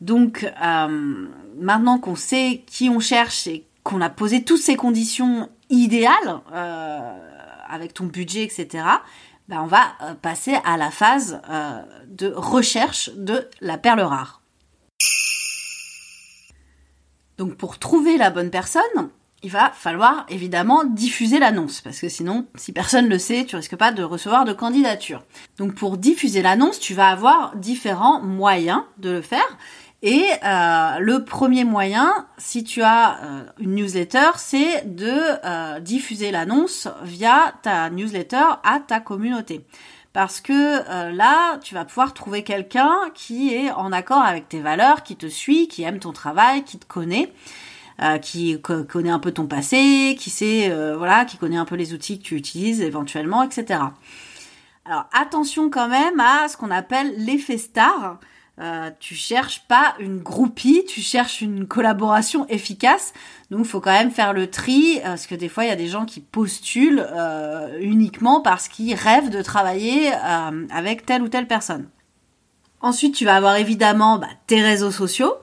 Donc 0.00 0.50
maintenant 0.60 1.98
qu'on 1.98 2.16
sait 2.16 2.64
qui 2.66 2.88
on 2.88 3.00
cherche 3.00 3.46
et 3.46 3.66
qu'on 3.82 4.00
a 4.00 4.10
posé 4.10 4.42
toutes 4.42 4.60
ces 4.60 4.76
conditions 4.76 5.50
idéales 5.68 6.40
avec 7.68 7.94
ton 7.94 8.04
budget, 8.04 8.44
etc., 8.44 8.84
ben 9.48 9.60
on 9.62 9.66
va 9.66 9.94
passer 10.22 10.56
à 10.64 10.76
la 10.76 10.90
phase 10.90 11.40
de 12.08 12.32
recherche 12.34 13.10
de 13.14 13.48
la 13.60 13.78
perle 13.78 14.00
rare. 14.00 14.40
Donc 17.38 17.56
pour 17.56 17.78
trouver 17.78 18.16
la 18.16 18.30
bonne 18.30 18.50
personne, 18.50 18.82
il 19.42 19.50
va 19.50 19.70
falloir 19.70 20.26
évidemment 20.28 20.84
diffuser 20.84 21.38
l'annonce, 21.38 21.80
parce 21.80 22.00
que 22.00 22.08
sinon, 22.08 22.46
si 22.56 22.72
personne 22.72 23.08
le 23.08 23.18
sait, 23.18 23.44
tu 23.44 23.56
risques 23.56 23.76
pas 23.76 23.92
de 23.92 24.02
recevoir 24.02 24.44
de 24.44 24.52
candidature. 24.52 25.22
Donc 25.58 25.74
pour 25.74 25.98
diffuser 25.98 26.42
l'annonce, 26.42 26.80
tu 26.80 26.94
vas 26.94 27.08
avoir 27.08 27.54
différents 27.56 28.20
moyens 28.20 28.82
de 28.98 29.10
le 29.10 29.22
faire. 29.22 29.58
Et 30.02 30.24
euh, 30.44 30.98
le 31.00 31.24
premier 31.24 31.64
moyen, 31.64 32.26
si 32.38 32.64
tu 32.64 32.82
as 32.82 33.18
euh, 33.22 33.44
une 33.58 33.74
newsletter, 33.74 34.30
c'est 34.36 34.82
de 34.94 35.12
euh, 35.44 35.80
diffuser 35.80 36.30
l'annonce 36.30 36.88
via 37.02 37.54
ta 37.62 37.90
newsletter 37.90 38.44
à 38.62 38.80
ta 38.80 39.00
communauté 39.00 39.64
parce 40.16 40.40
que 40.40 40.52
euh, 40.54 41.12
là, 41.12 41.58
tu 41.58 41.74
vas 41.74 41.84
pouvoir 41.84 42.14
trouver 42.14 42.42
quelqu'un 42.42 43.10
qui 43.12 43.52
est 43.52 43.70
en 43.70 43.92
accord 43.92 44.22
avec 44.22 44.48
tes 44.48 44.60
valeurs, 44.62 45.02
qui 45.02 45.14
te 45.14 45.26
suit, 45.26 45.68
qui 45.68 45.82
aime 45.82 45.98
ton 45.98 46.12
travail, 46.12 46.64
qui 46.64 46.78
te 46.78 46.86
connaît. 46.86 47.30
Euh, 48.02 48.16
qui 48.16 48.58
connaît 48.62 49.10
un 49.10 49.18
peu 49.18 49.32
ton 49.32 49.46
passé, 49.46 50.16
qui 50.18 50.30
sait, 50.30 50.70
euh, 50.70 50.96
voilà, 50.96 51.26
qui 51.26 51.36
connaît 51.36 51.58
un 51.58 51.66
peu 51.66 51.74
les 51.76 51.92
outils 51.92 52.18
que 52.18 52.24
tu 52.24 52.34
utilises 52.34 52.80
éventuellement, 52.80 53.42
etc. 53.42 53.80
Alors 54.86 55.04
attention 55.12 55.68
quand 55.68 55.88
même 55.88 56.18
à 56.18 56.48
ce 56.48 56.56
qu'on 56.56 56.70
appelle 56.70 57.12
l'effet 57.18 57.58
star. 57.58 58.18
Euh, 58.58 58.90
tu 59.00 59.14
cherches 59.14 59.64
pas 59.68 59.94
une 59.98 60.18
groupie, 60.20 60.82
tu 60.88 61.02
cherches 61.02 61.42
une 61.42 61.66
collaboration 61.66 62.46
efficace. 62.48 63.12
Donc, 63.50 63.60
il 63.60 63.66
faut 63.66 63.80
quand 63.80 63.92
même 63.92 64.10
faire 64.10 64.32
le 64.32 64.48
tri, 64.48 64.98
euh, 65.00 65.08
parce 65.08 65.26
que 65.26 65.34
des 65.34 65.50
fois, 65.50 65.64
il 65.64 65.68
y 65.68 65.72
a 65.72 65.76
des 65.76 65.88
gens 65.88 66.06
qui 66.06 66.20
postulent 66.20 67.06
euh, 67.12 67.78
uniquement 67.80 68.40
parce 68.40 68.68
qu'ils 68.68 68.94
rêvent 68.94 69.28
de 69.28 69.42
travailler 69.42 70.10
avec 70.70 71.04
telle 71.04 71.20
ou 71.22 71.28
telle 71.28 71.46
personne. 71.46 71.86
Ensuite, 72.80 73.14
tu 73.14 73.26
vas 73.26 73.36
avoir 73.36 73.56
évidemment 73.56 74.18
bah, 74.18 74.28
tes 74.46 74.62
réseaux 74.62 74.90
sociaux. 74.90 75.34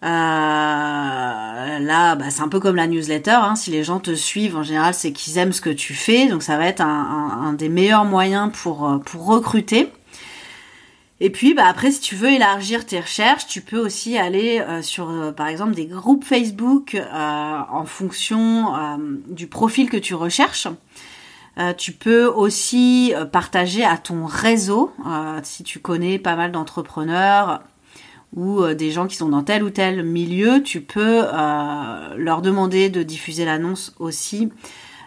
là, 0.00 1.74
bah, 2.14 2.30
c'est 2.30 2.42
un 2.42 2.48
peu 2.48 2.60
comme 2.60 2.76
la 2.76 2.86
newsletter. 2.86 3.32
Hein. 3.32 3.54
Si 3.56 3.70
les 3.70 3.84
gens 3.84 4.00
te 4.00 4.14
suivent, 4.14 4.56
en 4.56 4.62
général, 4.62 4.94
c'est 4.94 5.12
qu'ils 5.12 5.36
aiment 5.36 5.52
ce 5.52 5.60
que 5.60 5.68
tu 5.68 5.92
fais. 5.92 6.26
Donc, 6.26 6.42
ça 6.42 6.56
va 6.56 6.66
être 6.66 6.80
un, 6.80 6.86
un 6.88 7.52
des 7.52 7.68
meilleurs 7.68 8.06
moyens 8.06 8.50
pour, 8.50 8.98
pour 9.04 9.26
recruter. 9.26 9.92
Et 11.18 11.30
puis, 11.30 11.54
bah, 11.54 11.66
après, 11.66 11.90
si 11.90 12.00
tu 12.00 12.14
veux 12.14 12.30
élargir 12.30 12.84
tes 12.84 13.00
recherches, 13.00 13.46
tu 13.46 13.62
peux 13.62 13.78
aussi 13.78 14.18
aller 14.18 14.60
euh, 14.60 14.82
sur, 14.82 15.08
euh, 15.10 15.32
par 15.32 15.46
exemple, 15.46 15.74
des 15.74 15.86
groupes 15.86 16.24
Facebook 16.24 16.94
euh, 16.94 17.58
en 17.70 17.86
fonction 17.86 18.74
du 19.28 19.46
profil 19.46 19.88
que 19.88 19.96
tu 19.96 20.14
recherches. 20.14 20.68
tu 21.78 21.92
peux 21.92 22.26
aussi 22.26 23.14
partager 23.32 23.84
à 23.84 23.96
ton 23.96 24.26
réseau, 24.26 24.92
si 25.42 25.62
tu 25.62 25.78
connais 25.78 26.18
pas 26.18 26.36
mal 26.36 26.52
d'entrepreneurs 26.52 27.62
ou 28.34 28.62
des 28.74 28.90
gens 28.90 29.06
qui 29.06 29.16
sont 29.16 29.28
dans 29.28 29.42
tel 29.42 29.62
ou 29.62 29.70
tel 29.70 30.02
milieu, 30.02 30.62
tu 30.62 30.82
peux 30.82 31.22
leur 32.16 32.42
demander 32.42 32.90
de 32.90 33.02
diffuser 33.02 33.44
l'annonce 33.44 33.94
aussi 33.98 34.50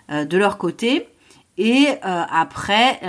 de 0.09 0.37
leur 0.37 0.57
côté. 0.57 1.07
Et 1.57 1.87
après, 2.01 2.99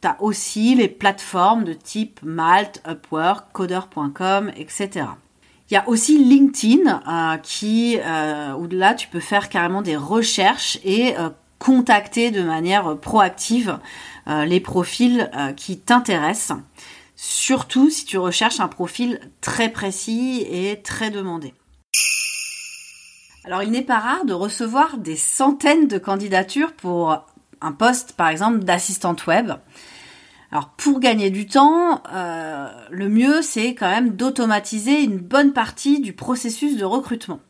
T'as 0.00 0.16
aussi 0.20 0.74
les 0.74 0.88
plateformes 0.88 1.64
de 1.64 1.74
type 1.74 2.20
Malt, 2.22 2.82
Upwork, 2.88 3.52
Coder.com, 3.52 4.50
etc. 4.56 5.06
Il 5.70 5.74
y 5.74 5.76
a 5.76 5.88
aussi 5.88 6.18
LinkedIn 6.18 7.02
euh, 7.06 7.36
qui, 7.38 7.98
euh, 8.00 8.54
où 8.54 8.66
là 8.66 8.94
tu 8.94 9.06
peux 9.06 9.20
faire 9.20 9.48
carrément 9.48 9.82
des 9.82 9.96
recherches 9.96 10.78
et 10.82 11.16
euh, 11.16 11.30
contacter 11.60 12.30
de 12.30 12.42
manière 12.42 12.98
proactive 12.98 13.78
les 14.26 14.60
profils 14.60 15.30
qui 15.56 15.78
t'intéressent. 15.78 16.56
Surtout 17.16 17.90
si 17.90 18.06
tu 18.06 18.16
recherches 18.16 18.60
un 18.60 18.68
profil 18.68 19.20
très 19.42 19.68
précis 19.68 20.46
et 20.48 20.80
très 20.82 21.10
demandé. 21.10 21.52
Alors 23.44 23.62
il 23.62 23.70
n'est 23.70 23.82
pas 23.82 23.98
rare 23.98 24.24
de 24.24 24.32
recevoir 24.32 24.96
des 24.96 25.16
centaines 25.16 25.86
de 25.86 25.98
candidatures 25.98 26.72
pour 26.72 27.26
un 27.60 27.72
poste 27.72 28.12
par 28.12 28.28
exemple 28.28 28.60
d'assistante 28.60 29.26
web. 29.26 29.52
Alors 30.52 30.70
pour 30.70 30.98
gagner 31.00 31.30
du 31.30 31.46
temps, 31.46 32.02
euh, 32.12 32.68
le 32.90 33.08
mieux 33.08 33.42
c'est 33.42 33.74
quand 33.74 33.90
même 33.90 34.10
d'automatiser 34.10 35.02
une 35.02 35.18
bonne 35.18 35.52
partie 35.52 36.00
du 36.00 36.12
processus 36.12 36.76
de 36.76 36.84
recrutement. 36.84 37.40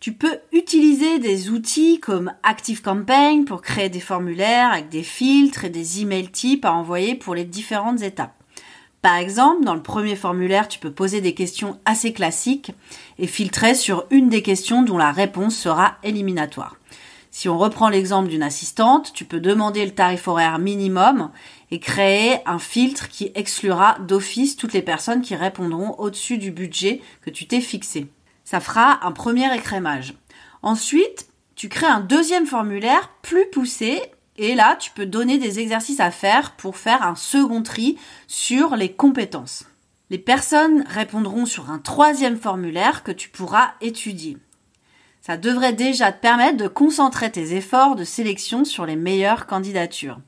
Tu 0.00 0.12
peux 0.12 0.38
utiliser 0.52 1.18
des 1.18 1.50
outils 1.50 2.00
comme 2.00 2.32
ActiveCampaign 2.42 3.44
pour 3.44 3.60
créer 3.60 3.90
des 3.90 4.00
formulaires 4.00 4.72
avec 4.72 4.88
des 4.88 5.02
filtres 5.02 5.66
et 5.66 5.70
des 5.70 6.00
emails 6.00 6.30
types 6.30 6.64
à 6.64 6.72
envoyer 6.72 7.14
pour 7.14 7.34
les 7.34 7.44
différentes 7.44 8.00
étapes. 8.00 8.34
Par 9.02 9.16
exemple, 9.16 9.64
dans 9.64 9.74
le 9.74 9.82
premier 9.82 10.16
formulaire, 10.16 10.68
tu 10.68 10.78
peux 10.78 10.90
poser 10.90 11.20
des 11.20 11.34
questions 11.34 11.78
assez 11.84 12.12
classiques 12.12 12.72
et 13.18 13.26
filtrer 13.26 13.74
sur 13.74 14.06
une 14.10 14.28
des 14.28 14.42
questions 14.42 14.82
dont 14.82 14.98
la 14.98 15.12
réponse 15.12 15.54
sera 15.54 15.96
éliminatoire. 16.02 16.76
Si 17.40 17.48
on 17.48 17.56
reprend 17.56 17.88
l'exemple 17.88 18.28
d'une 18.28 18.42
assistante, 18.42 19.14
tu 19.14 19.24
peux 19.24 19.40
demander 19.40 19.86
le 19.86 19.94
tarif 19.94 20.28
horaire 20.28 20.58
minimum 20.58 21.30
et 21.70 21.80
créer 21.80 22.36
un 22.44 22.58
filtre 22.58 23.08
qui 23.08 23.32
exclura 23.34 23.96
d'office 24.00 24.58
toutes 24.58 24.74
les 24.74 24.82
personnes 24.82 25.22
qui 25.22 25.34
répondront 25.34 25.94
au-dessus 25.96 26.36
du 26.36 26.50
budget 26.50 27.00
que 27.22 27.30
tu 27.30 27.46
t'es 27.46 27.62
fixé. 27.62 28.08
Ça 28.44 28.60
fera 28.60 29.06
un 29.06 29.12
premier 29.12 29.56
écrémage. 29.56 30.12
Ensuite, 30.60 31.28
tu 31.54 31.70
crées 31.70 31.86
un 31.86 32.00
deuxième 32.00 32.44
formulaire 32.44 33.08
plus 33.22 33.48
poussé 33.48 34.02
et 34.36 34.54
là, 34.54 34.76
tu 34.76 34.90
peux 34.90 35.06
donner 35.06 35.38
des 35.38 35.60
exercices 35.60 36.00
à 36.00 36.10
faire 36.10 36.50
pour 36.56 36.76
faire 36.76 37.02
un 37.02 37.14
second 37.14 37.62
tri 37.62 37.96
sur 38.26 38.76
les 38.76 38.92
compétences. 38.92 39.64
Les 40.10 40.18
personnes 40.18 40.84
répondront 40.86 41.46
sur 41.46 41.70
un 41.70 41.78
troisième 41.78 42.36
formulaire 42.36 43.02
que 43.02 43.12
tu 43.12 43.30
pourras 43.30 43.70
étudier. 43.80 44.36
Ça 45.30 45.36
devrait 45.36 45.74
déjà 45.74 46.10
te 46.10 46.20
permettre 46.20 46.56
de 46.56 46.66
concentrer 46.66 47.30
tes 47.30 47.54
efforts 47.54 47.94
de 47.94 48.02
sélection 48.02 48.64
sur 48.64 48.84
les 48.84 48.96
meilleures 48.96 49.46
candidatures. 49.46 50.18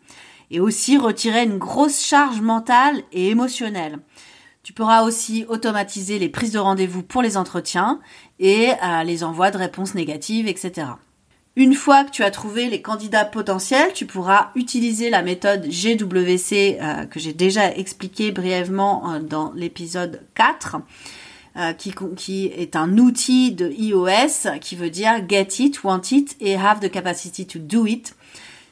Et 0.53 0.61
aussi 0.61 0.97
retirer 0.97 1.43
une 1.43 1.59
grosse 1.59 2.07
charge 2.07 2.41
mentale 2.41 3.03
et 3.11 3.29
émotionnelle. 3.31 3.99
Tu 4.63 4.73
pourras 4.73 5.03
aussi 5.03 5.45
automatiser 5.49 6.21
les 6.21 6.29
prises 6.29 6.53
de 6.53 6.61
rendez-vous 6.61 7.03
pour 7.03 7.21
les 7.21 7.37
entretiens 7.37 7.99
et 8.39 8.69
euh, 8.81 9.03
les 9.03 9.25
envois 9.25 9.51
de 9.51 9.59
réponses 9.59 9.97
négatives, 9.97 10.47
etc. 10.47 10.87
Une 11.57 11.75
fois 11.75 12.05
que 12.05 12.13
tu 12.13 12.23
as 12.23 12.31
trouvé 12.31 12.69
les 12.69 12.81
candidats 12.81 13.25
potentiels, 13.25 13.93
tu 13.95 14.07
pourras 14.07 14.53
utiliser 14.55 15.11
la 15.11 15.23
méthode 15.23 15.67
GWC 15.67 16.79
euh, 16.81 17.07
que 17.07 17.19
j'ai 17.19 17.33
déjà 17.33 17.75
expliqué 17.75 18.31
brièvement 18.31 19.15
euh, 19.15 19.19
dans 19.19 19.51
l'épisode 19.57 20.23
4 20.37 20.77
euh, 21.57 21.73
qui, 21.75 22.47
est 22.47 22.77
un 22.77 22.97
outil 22.97 23.53
de 23.53 23.71
iOS 23.71 24.59
qui 24.61 24.77
veut 24.77 24.91
dire 24.91 25.23
get 25.29 25.49
it, 25.59 25.85
want 25.85 26.03
it 26.11 26.37
et 26.41 26.57
have 26.57 26.81
the 26.81 26.91
capacity 26.91 27.47
to 27.47 27.59
do 27.59 27.87
it, 27.87 28.15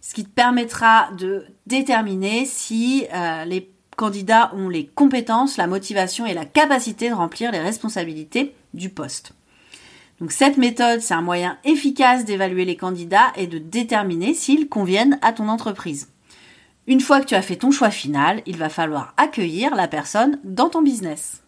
ce 0.01 0.15
qui 0.15 0.25
te 0.25 0.31
permettra 0.31 1.11
de 1.19 1.45
déterminer 1.67 2.47
si 2.47 3.07
euh, 3.13 3.45
les 3.45 3.71
candidats 3.97 4.51
ont 4.55 4.69
les 4.69 4.87
compétences, 4.87 5.59
la 5.59 5.67
motivation 5.67 6.25
et 6.25 6.33
la 6.33 6.47
capacité 6.47 7.11
de 7.11 7.15
remplir 7.15 7.53
les 7.53 7.59
responsabilités 7.59 8.55
du 8.73 8.89
poste. 8.89 9.33
Donc 10.21 10.33
cette 10.33 10.57
méthode, 10.57 11.01
c'est 11.01 11.15
un 11.15 11.23
moyen 11.23 11.59
efficace 11.65 12.25
d'évaluer 12.25 12.65
les 12.65 12.77
candidats 12.77 13.33
et 13.37 13.47
de 13.47 13.59
déterminer 13.59 14.35
s'ils 14.35 14.69
conviennent 14.69 15.19
à 15.23 15.33
ton 15.33 15.49
entreprise. 15.49 16.09
Une 16.87 17.01
fois 17.01 17.21
que 17.21 17.27
tu 17.27 17.35
as 17.35 17.43
fait 17.43 17.57
ton 17.57 17.71
choix 17.71 17.91
final, 17.91 18.43
il 18.47 18.57
va 18.57 18.69
falloir 18.69 19.15
accueillir 19.17 19.75
la 19.75 19.87
personne 19.87 20.39
dans 20.45 20.69
ton 20.69 20.83
business. 20.83 21.43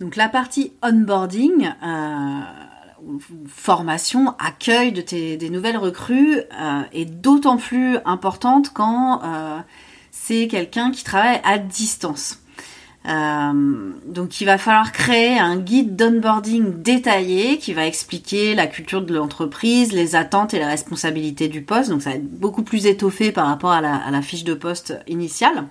Donc 0.00 0.14
la 0.14 0.28
partie 0.28 0.72
onboarding, 0.82 1.70
euh, 1.82 2.40
formation, 3.48 4.34
accueil 4.38 4.92
de 4.92 5.00
tes, 5.00 5.36
des 5.36 5.50
nouvelles 5.50 5.76
recrues 5.76 6.38
euh, 6.38 6.82
est 6.92 7.04
d'autant 7.04 7.56
plus 7.56 7.98
importante 8.04 8.72
quand 8.72 9.22
euh, 9.24 9.58
c'est 10.12 10.46
quelqu'un 10.46 10.92
qui 10.92 11.02
travaille 11.02 11.40
à 11.44 11.58
distance. 11.58 12.40
Donc 13.04 14.42
il 14.42 14.44
va 14.44 14.58
falloir 14.58 14.92
créer 14.92 15.38
un 15.38 15.56
guide 15.56 15.96
d'onboarding 15.96 16.82
détaillé 16.82 17.56
qui 17.56 17.72
va 17.72 17.86
expliquer 17.86 18.54
la 18.54 18.66
culture 18.66 19.00
de 19.00 19.14
l'entreprise, 19.14 19.92
les 19.92 20.14
attentes 20.14 20.52
et 20.52 20.58
les 20.58 20.66
responsabilités 20.66 21.48
du 21.48 21.62
poste. 21.62 21.88
Donc 21.88 22.02
ça 22.02 22.10
va 22.10 22.16
être 22.16 22.30
beaucoup 22.30 22.62
plus 22.62 22.84
étoffé 22.84 23.32
par 23.32 23.46
rapport 23.46 23.80
la, 23.80 23.96
à 23.96 24.10
la 24.10 24.20
fiche 24.20 24.44
de 24.44 24.52
poste 24.52 24.98
initiale. 25.06 25.64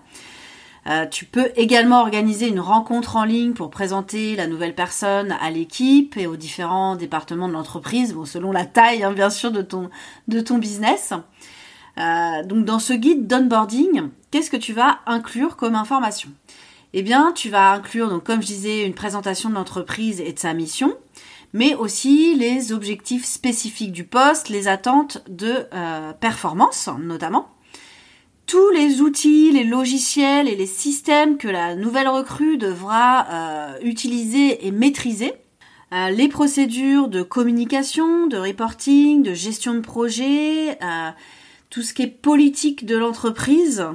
Euh, 0.87 1.05
tu 1.05 1.25
peux 1.25 1.51
également 1.57 1.99
organiser 1.99 2.47
une 2.47 2.61
rencontre 2.61 3.17
en 3.17 3.25
ligne 3.25 3.53
pour 3.53 3.69
présenter 3.69 4.37
la 4.37 4.47
nouvelle 4.47 4.73
personne 4.73 5.35
à 5.41 5.49
l'équipe 5.51 6.15
et 6.15 6.27
aux 6.27 6.37
différents 6.37 6.95
départements 6.95 7.49
de 7.49 7.53
l'entreprise, 7.53 8.15
selon 8.25 8.53
la 8.53 8.65
taille 8.65 9.03
hein, 9.03 9.11
bien 9.11 9.29
sûr 9.29 9.51
de 9.51 9.61
ton, 9.61 9.89
business. 10.57 11.13
donc 11.97 12.63
dans 12.63 12.79
ce 12.79 12.93
guide 12.93 13.27
d'onboarding, 13.27 14.03
qu'est-ce 14.31 14.49
que 14.49 14.55
tu 14.55 14.71
vas 14.71 14.99
inclure 15.05 15.57
comme 15.57 15.75
information? 15.75 16.29
Eh 16.93 17.01
bien, 17.01 17.33
tu 17.33 17.49
vas 17.49 17.73
inclure, 17.73 18.09
donc 18.09 18.23
comme 18.23 18.41
je 18.41 18.47
disais, 18.47 18.85
une 18.85 18.93
présentation 18.93 19.49
de 19.49 19.55
l'entreprise 19.55 20.21
et 20.21 20.31
de 20.31 20.39
sa 20.39 20.53
mission, 20.53 20.95
mais 21.51 21.75
aussi 21.75 22.33
les 22.35 22.71
objectifs 22.71 23.25
spécifiques 23.25 23.91
du 23.91 24.05
poste, 24.05 24.47
les 24.47 24.69
attentes 24.69 25.21
de 25.27 25.67
performance 26.21 26.89
notamment 26.97 27.49
tous 28.47 28.69
les 28.69 29.01
outils, 29.01 29.51
les 29.51 29.65
logiciels 29.65 30.47
et 30.47 30.55
les 30.55 30.65
systèmes 30.65 31.37
que 31.37 31.49
la 31.49 31.75
nouvelle 31.75 32.07
recrue 32.07 32.57
devra 32.57 33.27
euh, 33.29 33.77
utiliser 33.83 34.65
et 34.65 34.71
maîtriser, 34.71 35.33
euh, 35.93 36.09
les 36.09 36.29
procédures 36.29 37.09
de 37.09 37.23
communication, 37.23 38.27
de 38.27 38.37
reporting, 38.37 39.21
de 39.21 39.33
gestion 39.33 39.73
de 39.73 39.81
projet, 39.81 40.79
euh, 40.81 41.11
tout 41.69 41.81
ce 41.81 41.93
qui 41.93 42.03
est 42.03 42.07
politique 42.07 42.85
de 42.85 42.97
l'entreprise, 42.97 43.85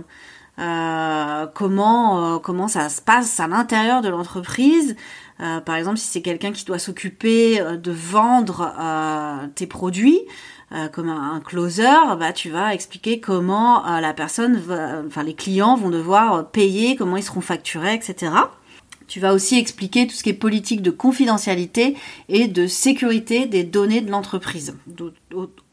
comment 1.55 2.39
comment 2.39 2.69
ça 2.69 2.91
se 2.91 3.01
passe 3.01 3.41
à 3.41 3.49
l'intérieur 3.49 4.03
de 4.03 4.11
l'entreprise. 4.11 4.95
par 5.39 5.75
exemple, 5.77 5.97
si 5.97 6.07
c'est 6.07 6.21
quelqu'un 6.21 6.53
qui 6.53 6.67
doit 6.67 6.79
s'occuper 6.79 7.59
de 7.59 7.91
vendre 7.91 8.71
tes 9.55 9.67
produits, 9.67 10.21
euh, 10.75 10.89
comme 10.89 11.09
un, 11.09 11.41
closer, 11.41 12.17
bah 12.19 12.33
tu 12.33 12.51
vas 12.51 12.75
expliquer 12.75 13.21
comment 13.21 13.87
euh, 13.87 14.01
la 14.01 14.15
personne, 14.15 14.61
les 15.25 15.35
clients 15.35 15.77
vont 15.77 15.91
devoir 15.91 16.51
payer, 16.51 16.97
comment 16.97 17.17
ils 17.17 17.23
seront 17.23 17.41
facturés, 17.41 17.95
etc. 17.95 18.33
Tu 19.13 19.21
vas 19.21 19.35
aussi 19.35 19.59
expliquer 19.59 20.07
tout 20.07 20.15
ce 20.15 20.23
qui 20.23 20.31
est 20.31 20.33
politique 20.33 20.81
de 20.81 20.91
confidentialité 20.91 21.99
et 22.31 22.49
de 22.49 22.67
sécurité 22.67 23.45
des 23.45 23.63
données 23.63 24.01
de 24.01 24.11
l'entreprise, 24.11 24.75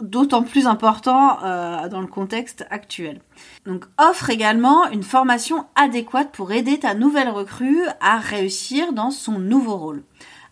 d'autant 0.01 0.43
plus 0.43 0.67
important 0.67 1.41
euh, 1.45 1.87
dans 1.87 2.01
le 2.01 2.07
contexte 2.07 2.65
actuel. 2.69 3.21
Donc 3.65 3.85
offre 3.97 4.29
également 4.29 4.89
une 4.89 5.03
formation 5.03 5.65
adéquate 5.75 6.31
pour 6.33 6.51
aider 6.51 6.79
ta 6.79 6.95
nouvelle 6.95 7.29
recrue 7.29 7.79
à 8.01 8.17
réussir 8.17 8.91
dans 8.91 9.11
son 9.11 9.39
nouveau 9.39 9.77
rôle. 9.77 10.03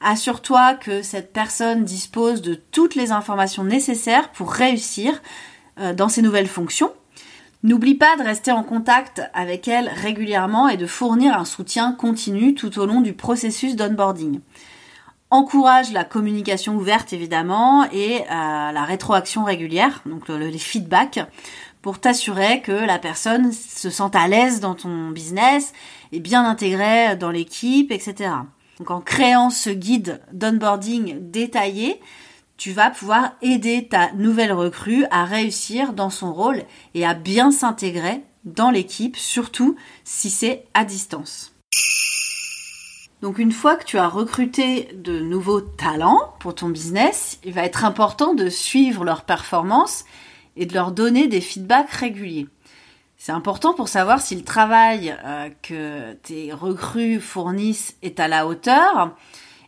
Assure-toi 0.01 0.75
que 0.75 1.01
cette 1.01 1.33
personne 1.33 1.83
dispose 1.83 2.41
de 2.41 2.53
toutes 2.55 2.95
les 2.95 3.11
informations 3.11 3.63
nécessaires 3.63 4.29
pour 4.31 4.51
réussir 4.51 5.21
euh, 5.79 5.93
dans 5.93 6.09
ses 6.09 6.21
nouvelles 6.21 6.47
fonctions. 6.47 6.91
N'oublie 7.63 7.95
pas 7.95 8.15
de 8.17 8.23
rester 8.23 8.51
en 8.51 8.63
contact 8.63 9.21
avec 9.33 9.67
elle 9.67 9.89
régulièrement 9.89 10.69
et 10.69 10.77
de 10.77 10.85
fournir 10.85 11.37
un 11.37 11.45
soutien 11.45 11.93
continu 11.93 12.53
tout 12.53 12.77
au 12.77 12.85
long 12.85 13.01
du 13.01 13.13
processus 13.13 13.75
d'onboarding. 13.75 14.39
Encourage 15.31 15.91
la 15.91 16.03
communication 16.03 16.75
ouverte 16.75 17.11
évidemment 17.11 17.85
et 17.91 18.21
euh, 18.21 18.71
la 18.71 18.83
rétroaction 18.83 19.43
régulière, 19.43 20.01
donc 20.05 20.29
les 20.29 20.57
feedbacks, 20.57 21.19
pour 21.81 21.99
t'assurer 21.99 22.61
que 22.61 22.71
la 22.71 22.99
personne 22.99 23.51
se 23.51 23.89
sente 23.89 24.15
à 24.15 24.27
l'aise 24.27 24.59
dans 24.59 24.75
ton 24.75 25.09
business 25.09 25.73
et 26.11 26.19
bien 26.19 26.45
intégrée 26.45 27.17
dans 27.17 27.31
l'équipe, 27.31 27.91
etc. 27.91 28.29
Donc 28.79 28.91
en 28.91 29.01
créant 29.01 29.49
ce 29.49 29.69
guide 29.69 30.21
d'onboarding 30.31 31.31
détaillé, 31.31 31.99
tu 32.57 32.71
vas 32.71 32.89
pouvoir 32.89 33.33
aider 33.41 33.87
ta 33.87 34.11
nouvelle 34.13 34.51
recrue 34.51 35.05
à 35.11 35.25
réussir 35.25 35.93
dans 35.93 36.09
son 36.09 36.33
rôle 36.33 36.63
et 36.93 37.05
à 37.05 37.13
bien 37.13 37.51
s'intégrer 37.51 38.23
dans 38.45 38.71
l'équipe, 38.71 39.17
surtout 39.17 39.75
si 40.03 40.29
c'est 40.29 40.65
à 40.73 40.85
distance. 40.85 41.53
Donc 43.21 43.39
une 43.39 43.51
fois 43.51 43.75
que 43.75 43.85
tu 43.85 43.97
as 43.97 44.07
recruté 44.07 44.89
de 44.93 45.19
nouveaux 45.19 45.61
talents 45.61 46.33
pour 46.39 46.53
ton 46.53 46.69
business, 46.69 47.39
il 47.43 47.53
va 47.53 47.63
être 47.63 47.83
important 47.83 48.35
de 48.35 48.49
suivre 48.49 49.03
leurs 49.03 49.23
performances 49.23 50.05
et 50.55 50.65
de 50.65 50.73
leur 50.73 50.91
donner 50.91 51.27
des 51.27 51.41
feedbacks 51.41 51.91
réguliers. 51.91 52.47
C'est 53.27 53.33
important 53.33 53.73
pour 53.73 53.89
savoir 53.89 54.21
si 54.21 54.37
le 54.37 54.43
travail 54.45 55.13
euh, 55.25 55.49
que 55.61 56.13
tes 56.13 56.53
recrues 56.53 57.19
fournissent 57.19 57.97
est 58.01 58.21
à 58.21 58.29
la 58.29 58.47
hauteur 58.47 59.17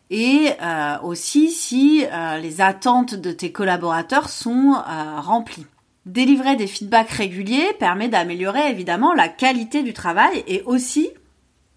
et 0.09 0.51
euh, 0.61 0.97
aussi 1.03 1.51
si 1.51 2.05
euh, 2.05 2.37
les 2.37 2.61
attentes 2.61 3.15
de 3.15 3.33
tes 3.33 3.51
collaborateurs 3.51 4.29
sont 4.29 4.81
remplies. 5.17 5.65
Délivrer 6.05 6.55
des 6.55 6.67
feedbacks 6.67 7.09
réguliers 7.09 7.73
permet 7.77 8.07
d'améliorer 8.07 8.71
évidemment 8.71 9.13
la 9.13 9.27
qualité 9.27 9.83
du 9.83 9.91
travail 9.91 10.41
et 10.47 10.61
aussi, 10.61 11.09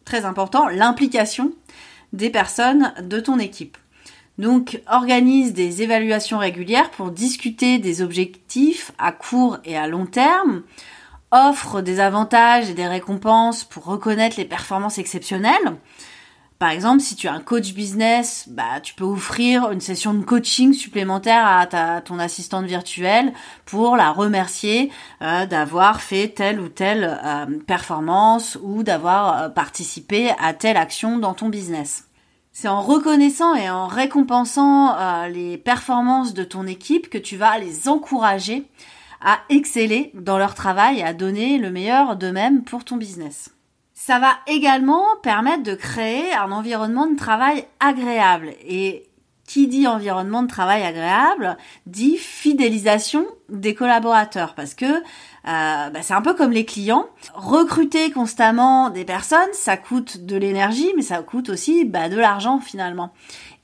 très 0.04 0.24
important, 0.24 0.68
l'implication 0.68 1.50
des 2.12 2.30
personnes 2.30 2.94
de 3.02 3.18
ton 3.18 3.40
équipe. 3.40 3.76
Donc 4.38 4.80
organise 4.88 5.52
des 5.52 5.82
évaluations 5.82 6.38
régulières 6.38 6.92
pour 6.92 7.10
discuter 7.10 7.78
des 7.78 8.02
objectifs 8.02 8.92
à 8.98 9.10
court 9.10 9.58
et 9.64 9.76
à 9.76 9.88
long 9.88 10.06
terme, 10.06 10.62
offre 11.32 11.80
des 11.80 11.98
avantages 11.98 12.70
et 12.70 12.74
des 12.74 12.86
récompenses 12.86 13.64
pour 13.64 13.84
reconnaître 13.84 14.36
les 14.38 14.44
performances 14.44 14.98
exceptionnelles. 14.98 15.76
Par 16.62 16.70
exemple, 16.70 17.00
si 17.00 17.16
tu 17.16 17.26
as 17.26 17.32
un 17.32 17.40
coach 17.40 17.72
business, 17.72 18.44
bah, 18.48 18.78
tu 18.80 18.94
peux 18.94 19.02
offrir 19.02 19.72
une 19.72 19.80
session 19.80 20.14
de 20.14 20.22
coaching 20.22 20.72
supplémentaire 20.72 21.44
à 21.44 22.00
ton 22.02 22.20
assistante 22.20 22.66
virtuelle 22.66 23.32
pour 23.66 23.96
la 23.96 24.12
remercier 24.12 24.92
euh, 25.22 25.44
d'avoir 25.46 26.00
fait 26.00 26.28
telle 26.28 26.60
ou 26.60 26.68
telle 26.68 27.18
euh, 27.24 27.46
performance 27.66 28.56
ou 28.62 28.84
d'avoir 28.84 29.42
euh, 29.42 29.48
participé 29.48 30.30
à 30.38 30.54
telle 30.54 30.76
action 30.76 31.18
dans 31.18 31.34
ton 31.34 31.48
business. 31.48 32.04
C'est 32.52 32.68
en 32.68 32.80
reconnaissant 32.80 33.56
et 33.56 33.68
en 33.68 33.88
récompensant 33.88 35.26
les 35.26 35.58
performances 35.58 36.32
de 36.32 36.44
ton 36.44 36.68
équipe 36.68 37.10
que 37.10 37.18
tu 37.18 37.36
vas 37.36 37.58
les 37.58 37.88
encourager 37.88 38.68
à 39.24 39.40
exceller 39.48 40.10
dans 40.14 40.38
leur 40.38 40.54
travail 40.54 41.02
à 41.02 41.12
donner 41.12 41.58
le 41.58 41.70
meilleur 41.70 42.16
d'eux-mêmes 42.16 42.62
pour 42.62 42.84
ton 42.84 42.96
business. 42.96 43.50
Ça 43.94 44.18
va 44.18 44.32
également 44.46 45.04
permettre 45.22 45.62
de 45.62 45.74
créer 45.74 46.32
un 46.34 46.50
environnement 46.50 47.06
de 47.06 47.16
travail 47.16 47.64
agréable. 47.80 48.50
Et 48.66 49.08
qui 49.46 49.66
dit 49.66 49.86
environnement 49.86 50.42
de 50.42 50.48
travail 50.48 50.82
agréable 50.82 51.56
dit 51.86 52.16
fidélisation 52.16 53.26
des 53.48 53.74
collaborateurs 53.74 54.54
parce 54.54 54.74
que 54.74 54.86
euh, 54.86 55.00
bah, 55.44 56.00
c'est 56.00 56.14
un 56.14 56.22
peu 56.22 56.34
comme 56.34 56.52
les 56.52 56.64
clients. 56.64 57.06
Recruter 57.34 58.10
constamment 58.12 58.88
des 58.90 59.04
personnes, 59.04 59.52
ça 59.52 59.76
coûte 59.76 60.24
de 60.24 60.36
l'énergie, 60.36 60.90
mais 60.96 61.02
ça 61.02 61.22
coûte 61.22 61.48
aussi 61.48 61.84
bah, 61.84 62.08
de 62.08 62.16
l'argent 62.16 62.60
finalement. 62.60 63.12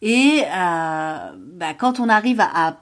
Et 0.02 0.42
euh, 0.44 1.16
bah, 1.54 1.74
quand 1.76 2.00
on 2.00 2.08
arrive 2.08 2.40
à 2.40 2.76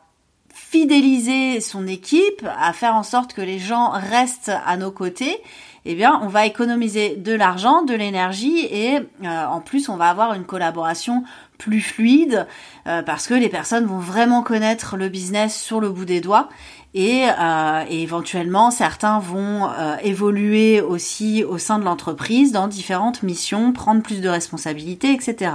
fidéliser 0.71 1.61
son 1.61 1.87
équipe, 1.87 2.47
à 2.59 2.73
faire 2.73 2.97
en 2.97 3.03
sorte 3.03 3.35
que 3.35 3.41
les 3.41 3.59
gens 3.59 3.91
restent 3.91 4.53
à 4.67 4.77
nos 4.77 4.91
côtés, 4.91 5.41
eh 5.85 5.95
bien, 5.95 6.19
on 6.23 6.27
va 6.27 6.45
économiser 6.45 7.15
de 7.15 7.33
l'argent, 7.33 7.83
de 7.83 7.95
l'énergie 7.95 8.67
et 8.73 8.97
euh, 8.97 9.45
en 9.47 9.61
plus, 9.61 9.89
on 9.89 9.97
va 9.97 10.09
avoir 10.09 10.35
une 10.35 10.45
collaboration 10.45 11.23
plus 11.57 11.81
fluide 11.81 12.49
euh, 12.89 13.03
parce 13.03 13.29
que 13.29 13.35
les 13.35 13.49
personnes 13.49 13.87
vont 13.87 14.01
vraiment 14.01 14.43
connaître 14.43 14.97
le 14.97 15.09
business 15.09 15.57
sur 15.57 15.81
le 15.81 15.89
bout 15.89 16.05
des 16.05 16.21
doigts 16.21 16.49
et, 16.95 17.27
euh, 17.29 17.85
et 17.89 18.03
éventuellement 18.03 18.73
certains 18.73 19.21
vont 19.21 19.71
évoluer 20.03 20.81
aussi 20.81 21.45
au 21.45 21.59
sein 21.59 21.79
de 21.79 21.85
l'entreprise 21.85 22.51
dans 22.51 22.67
différentes 22.67 23.23
missions, 23.23 23.73
prendre 23.73 24.03
plus 24.03 24.21
de 24.21 24.29
responsabilités, 24.29 25.13
etc. 25.13 25.53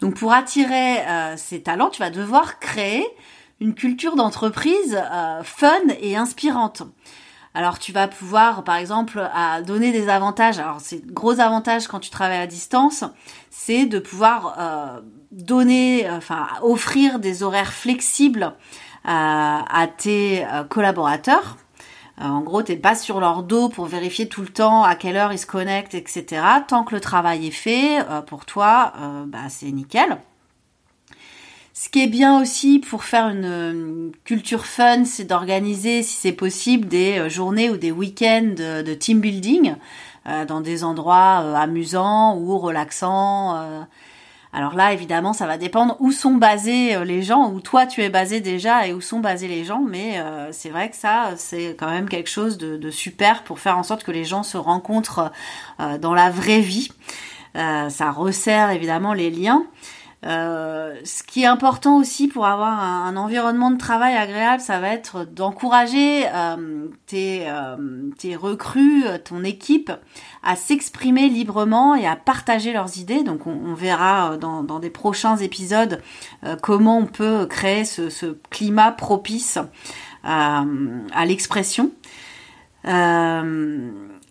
Donc 0.00 0.14
pour 0.14 0.32
attirer 0.32 0.96
ces 1.36 1.60
talents, 1.60 1.90
tu 1.90 2.00
vas 2.00 2.10
devoir 2.10 2.58
créer 2.58 3.06
une 3.60 3.74
culture 3.74 4.16
d'entreprise 4.16 4.98
euh, 5.00 5.42
fun 5.42 5.80
et 6.00 6.16
inspirante. 6.16 6.82
Alors 7.52 7.78
tu 7.78 7.92
vas 7.92 8.08
pouvoir, 8.08 8.64
par 8.64 8.76
exemple, 8.76 9.28
à 9.34 9.60
donner 9.62 9.92
des 9.92 10.08
avantages. 10.08 10.58
Alors 10.58 10.80
c'est 10.80 11.04
gros 11.06 11.40
avantage 11.40 11.88
quand 11.88 12.00
tu 12.00 12.10
travailles 12.10 12.40
à 12.40 12.46
distance, 12.46 13.04
c'est 13.50 13.86
de 13.86 13.98
pouvoir 13.98 14.56
euh, 14.58 15.00
donner, 15.32 16.08
enfin 16.10 16.46
offrir 16.62 17.18
des 17.18 17.42
horaires 17.42 17.72
flexibles 17.72 18.44
euh, 18.44 19.08
à 19.08 19.86
tes 19.96 20.46
collaborateurs. 20.68 21.56
en 22.20 22.40
gros, 22.42 22.62
t'es 22.62 22.76
pas 22.76 22.94
sur 22.94 23.18
leur 23.18 23.42
dos 23.42 23.68
pour 23.68 23.86
vérifier 23.86 24.28
tout 24.28 24.42
le 24.42 24.48
temps 24.48 24.84
à 24.84 24.94
quelle 24.94 25.16
heure 25.16 25.32
ils 25.32 25.38
se 25.38 25.46
connectent, 25.46 25.94
etc. 25.94 26.42
Tant 26.68 26.84
que 26.84 26.94
le 26.94 27.00
travail 27.00 27.48
est 27.48 27.50
fait, 27.50 27.98
pour 28.26 28.46
toi, 28.46 28.92
bah, 29.26 29.48
c'est 29.48 29.70
nickel. 29.72 30.18
Ce 31.90 31.92
qui 31.92 32.04
est 32.04 32.06
bien 32.06 32.40
aussi 32.40 32.78
pour 32.78 33.02
faire 33.02 33.26
une, 33.30 34.12
culture 34.22 34.64
fun, 34.64 35.04
c'est 35.04 35.24
d'organiser, 35.24 36.04
si 36.04 36.14
c'est 36.14 36.30
possible, 36.30 36.86
des 36.86 37.18
euh, 37.18 37.28
journées 37.28 37.68
ou 37.68 37.76
des 37.76 37.90
week-ends 37.90 38.54
de, 38.56 38.94
team 38.94 39.18
building 39.18 39.74
euh, 40.28 40.44
dans 40.44 40.60
des 40.60 40.84
endroits 40.84 41.40
euh, 41.42 41.56
amusants 41.56 42.38
ou 42.38 42.56
relaxants. 42.58 43.88
Alors 44.52 44.76
là, 44.76 44.92
évidemment, 44.92 45.32
ça 45.32 45.48
va 45.48 45.58
dépendre 45.58 45.96
où 45.98 46.12
sont 46.12 46.34
basés 46.34 47.04
les 47.04 47.24
gens, 47.24 47.50
où 47.50 47.60
toi 47.60 47.86
tu 47.86 48.02
es 48.02 48.08
basé 48.08 48.38
déjà 48.38 48.86
et 48.86 48.92
où 48.92 49.00
sont 49.00 49.18
basés 49.18 49.48
les 49.48 49.64
gens, 49.64 49.80
mais 49.80 50.22
c'est 50.52 50.70
vrai 50.70 50.90
que 50.90 50.96
ça, 50.96 51.32
c'est 51.34 51.74
quand 51.76 51.90
même 51.90 52.08
quelque 52.08 52.30
chose 52.30 52.56
de, 52.56 52.76
de, 52.76 52.90
super 52.92 53.42
pour 53.42 53.58
faire 53.58 53.76
en 53.76 53.82
sorte 53.82 54.04
que 54.04 54.12
les 54.12 54.24
gens 54.24 54.44
se 54.44 54.56
rencontrent 54.56 55.32
dans 56.00 56.14
la 56.14 56.30
vraie 56.30 56.60
vie. 56.60 56.92
ça 57.54 58.12
resserre 58.12 58.70
évidemment 58.70 59.12
les 59.12 59.30
liens. 59.30 59.66
Euh, 60.26 60.96
ce 61.04 61.22
qui 61.22 61.44
est 61.44 61.46
important 61.46 61.96
aussi 61.96 62.28
pour 62.28 62.44
avoir 62.44 62.78
un, 62.78 63.16
environnement 63.16 63.70
de 63.70 63.78
travail 63.78 64.16
agréable, 64.16 64.60
ça 64.60 64.78
va 64.78 64.88
être 64.88 65.24
d'encourager 65.24 66.24
euh, 66.34 66.88
tes, 67.06 67.48
euh, 67.48 68.10
tes 68.18 68.36
recrues, 68.36 69.04
ton 69.24 69.44
équipe 69.44 69.90
à 70.42 70.56
s'exprimer 70.56 71.28
librement 71.28 71.94
et 71.94 72.06
à 72.06 72.16
partager 72.16 72.72
leurs 72.72 72.98
idées. 72.98 73.22
Donc 73.22 73.46
on, 73.46 73.72
verra 73.74 74.36
dans, 74.36 74.78
des 74.78 74.90
prochains 74.90 75.36
épisodes 75.38 76.02
comment 76.62 76.98
on 76.98 77.06
peut 77.06 77.46
créer 77.46 77.84
ce 77.84 78.36
climat 78.50 78.92
propice 78.92 79.58
à 80.22 80.64
l'expression. 81.26 81.92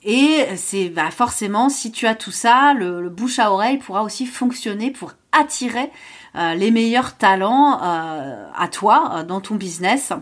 Et 0.04 0.46
c'est 0.56 0.90
bah, 0.90 1.12
forcément, 1.12 1.70
si 1.70 1.92
tu 1.92 2.08
as 2.08 2.16
tout 2.16 2.32
ça, 2.32 2.74
le, 2.74 3.10
bouche 3.10 3.40
à 3.40 3.52
oreille 3.52 3.78
pourra 3.78 4.04
aussi 4.04 4.26
fonctionner 4.26 4.92
pour 4.92 5.14
attirer 5.32 5.92
euh, 6.36 6.54
les 6.56 6.72
meilleurs 6.72 7.18
talents 7.18 7.80
euh, 7.82 8.46
à 8.56 8.68
toi 8.68 9.12
euh, 9.14 9.24
dans 9.24 9.42
ton 9.42 9.56
business. 9.56 10.14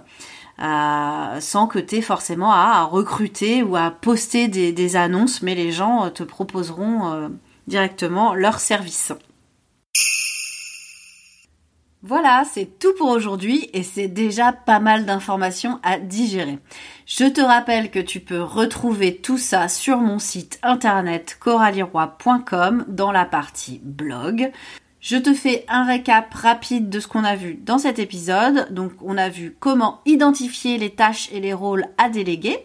sans 0.60 1.68
que 1.68 1.80
tu 1.80 1.98
aies 1.98 2.02
forcément 2.02 2.52
à, 2.52 2.84
recruter 2.84 3.62
ou 3.62 3.76
à 3.76 3.92
poster 3.92 4.48
des, 4.48 4.96
annonces, 4.96 5.44
mais 5.44 5.54
les 5.54 5.72
gens 5.72 6.10
te 6.10 6.24
proposeront 6.24 7.30
directement 7.68 8.34
leurs 8.34 8.60
services. 8.60 9.14
Voilà, 12.04 12.44
c'est 12.52 12.80
tout 12.80 12.94
pour 12.98 13.10
aujourd'hui 13.10 13.70
et 13.74 13.84
c'est 13.84 14.08
déjà 14.08 14.54
pas 14.54 14.80
mal 14.80 15.06
d'informations 15.06 15.80
à 15.84 16.00
digérer. 16.00 16.58
Je 17.08 17.24
te 17.24 17.40
rappelle 17.40 17.90
que 17.90 18.00
tu 18.00 18.20
peux 18.20 18.42
retrouver 18.42 19.16
tout 19.16 19.38
ça 19.38 19.70
sur 19.70 20.00
mon 20.00 20.20
site 20.20 20.60
internet 20.62 21.38
coraliroy.com 21.40 22.84
dans 22.90 23.14
la 23.14 23.24
partie 23.24 23.80
blog. 23.82 24.52
Je 25.00 25.16
te 25.16 25.34
fais 25.34 25.64
un 25.70 25.86
récap 25.86 26.34
rapide 26.34 26.90
de 26.90 27.00
ce 27.00 27.08
qu'on 27.08 27.24
a 27.24 27.38
vu 27.38 27.62
dans 27.64 27.78
cet 27.78 27.98
épisode. 27.98 28.74
Donc 28.74 28.92
on 29.02 29.18
a 29.18 29.30
vu 29.30 29.56
comment 29.58 30.02
identifier 30.06 30.78
les 30.78 30.90
tâches 30.90 31.30
et 31.32 31.40
les 31.40 31.54
rôles 31.54 31.86
à 31.98 32.10
déléguer, 32.10 32.58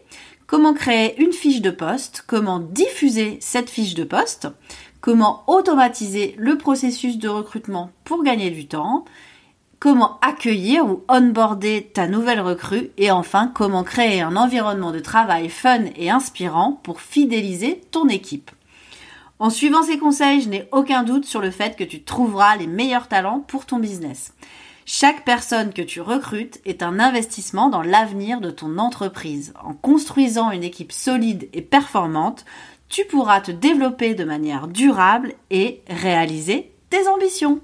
comment 0.48 0.74
créer 0.74 1.22
une 1.22 1.32
fiche 1.32 1.60
de 1.60 1.70
poste, 1.70 2.24
comment 2.26 2.58
diffuser 2.58 3.38
cette 3.40 3.70
fiche 3.70 3.94
de 3.94 4.02
poste, 4.02 4.48
comment 5.00 5.44
automatiser 5.46 6.34
le 6.36 6.58
processus 6.58 7.16
de 7.16 7.28
recrutement 7.28 7.92
pour 8.02 8.24
gagner 8.24 8.50
du 8.50 8.66
temps, 8.66 9.04
comment 9.82 10.20
accueillir 10.20 10.86
ou 10.86 11.02
onboarder 11.08 11.90
ta 11.92 12.06
nouvelle 12.06 12.40
recrue 12.40 12.90
et 12.98 13.10
enfin 13.10 13.50
comment 13.52 13.82
créer 13.82 14.20
un 14.20 14.36
environnement 14.36 14.92
de 14.92 15.00
travail 15.00 15.48
fun 15.48 15.86
et 15.96 16.08
inspirant 16.08 16.78
pour 16.84 17.00
fidéliser 17.00 17.80
ton 17.90 18.06
équipe. 18.08 18.52
En 19.40 19.50
suivant 19.50 19.82
ces 19.82 19.98
conseils, 19.98 20.42
je 20.42 20.48
n'ai 20.48 20.68
aucun 20.70 21.02
doute 21.02 21.24
sur 21.24 21.40
le 21.40 21.50
fait 21.50 21.74
que 21.74 21.82
tu 21.82 22.04
trouveras 22.04 22.54
les 22.54 22.68
meilleurs 22.68 23.08
talents 23.08 23.40
pour 23.40 23.66
ton 23.66 23.80
business. 23.80 24.34
Chaque 24.86 25.24
personne 25.24 25.72
que 25.72 25.82
tu 25.82 26.00
recrutes 26.00 26.60
est 26.64 26.84
un 26.84 27.00
investissement 27.00 27.68
dans 27.68 27.82
l'avenir 27.82 28.40
de 28.40 28.50
ton 28.50 28.78
entreprise. 28.78 29.52
En 29.64 29.74
construisant 29.74 30.52
une 30.52 30.62
équipe 30.62 30.92
solide 30.92 31.48
et 31.52 31.60
performante, 31.60 32.44
tu 32.88 33.04
pourras 33.06 33.40
te 33.40 33.50
développer 33.50 34.14
de 34.14 34.22
manière 34.22 34.68
durable 34.68 35.34
et 35.50 35.82
réaliser 35.88 36.70
tes 36.88 37.08
ambitions. 37.08 37.60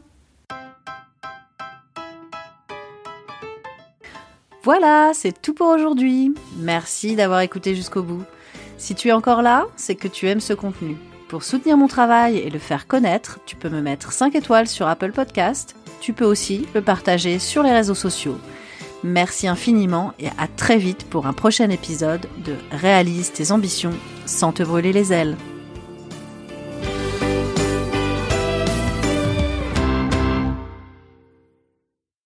Voilà, 4.70 5.12
c'est 5.14 5.40
tout 5.40 5.54
pour 5.54 5.68
aujourd'hui. 5.68 6.34
Merci 6.58 7.16
d'avoir 7.16 7.40
écouté 7.40 7.74
jusqu'au 7.74 8.02
bout. 8.02 8.22
Si 8.76 8.94
tu 8.94 9.08
es 9.08 9.12
encore 9.12 9.40
là, 9.40 9.66
c'est 9.76 9.94
que 9.94 10.08
tu 10.08 10.28
aimes 10.28 10.42
ce 10.42 10.52
contenu. 10.52 10.98
Pour 11.30 11.42
soutenir 11.42 11.78
mon 11.78 11.86
travail 11.86 12.36
et 12.36 12.50
le 12.50 12.58
faire 12.58 12.86
connaître, 12.86 13.38
tu 13.46 13.56
peux 13.56 13.70
me 13.70 13.80
mettre 13.80 14.12
5 14.12 14.34
étoiles 14.34 14.68
sur 14.68 14.86
Apple 14.86 15.12
Podcast. 15.12 15.74
Tu 16.02 16.12
peux 16.12 16.26
aussi 16.26 16.66
le 16.74 16.82
partager 16.82 17.38
sur 17.38 17.62
les 17.62 17.72
réseaux 17.72 17.94
sociaux. 17.94 18.36
Merci 19.02 19.48
infiniment 19.48 20.12
et 20.18 20.28
à 20.36 20.46
très 20.54 20.76
vite 20.76 21.06
pour 21.08 21.26
un 21.26 21.32
prochain 21.32 21.70
épisode 21.70 22.26
de 22.44 22.52
Réalise 22.70 23.32
tes 23.32 23.52
ambitions 23.52 23.94
sans 24.26 24.52
te 24.52 24.62
brûler 24.62 24.92
les 24.92 25.14
ailes. 25.14 25.38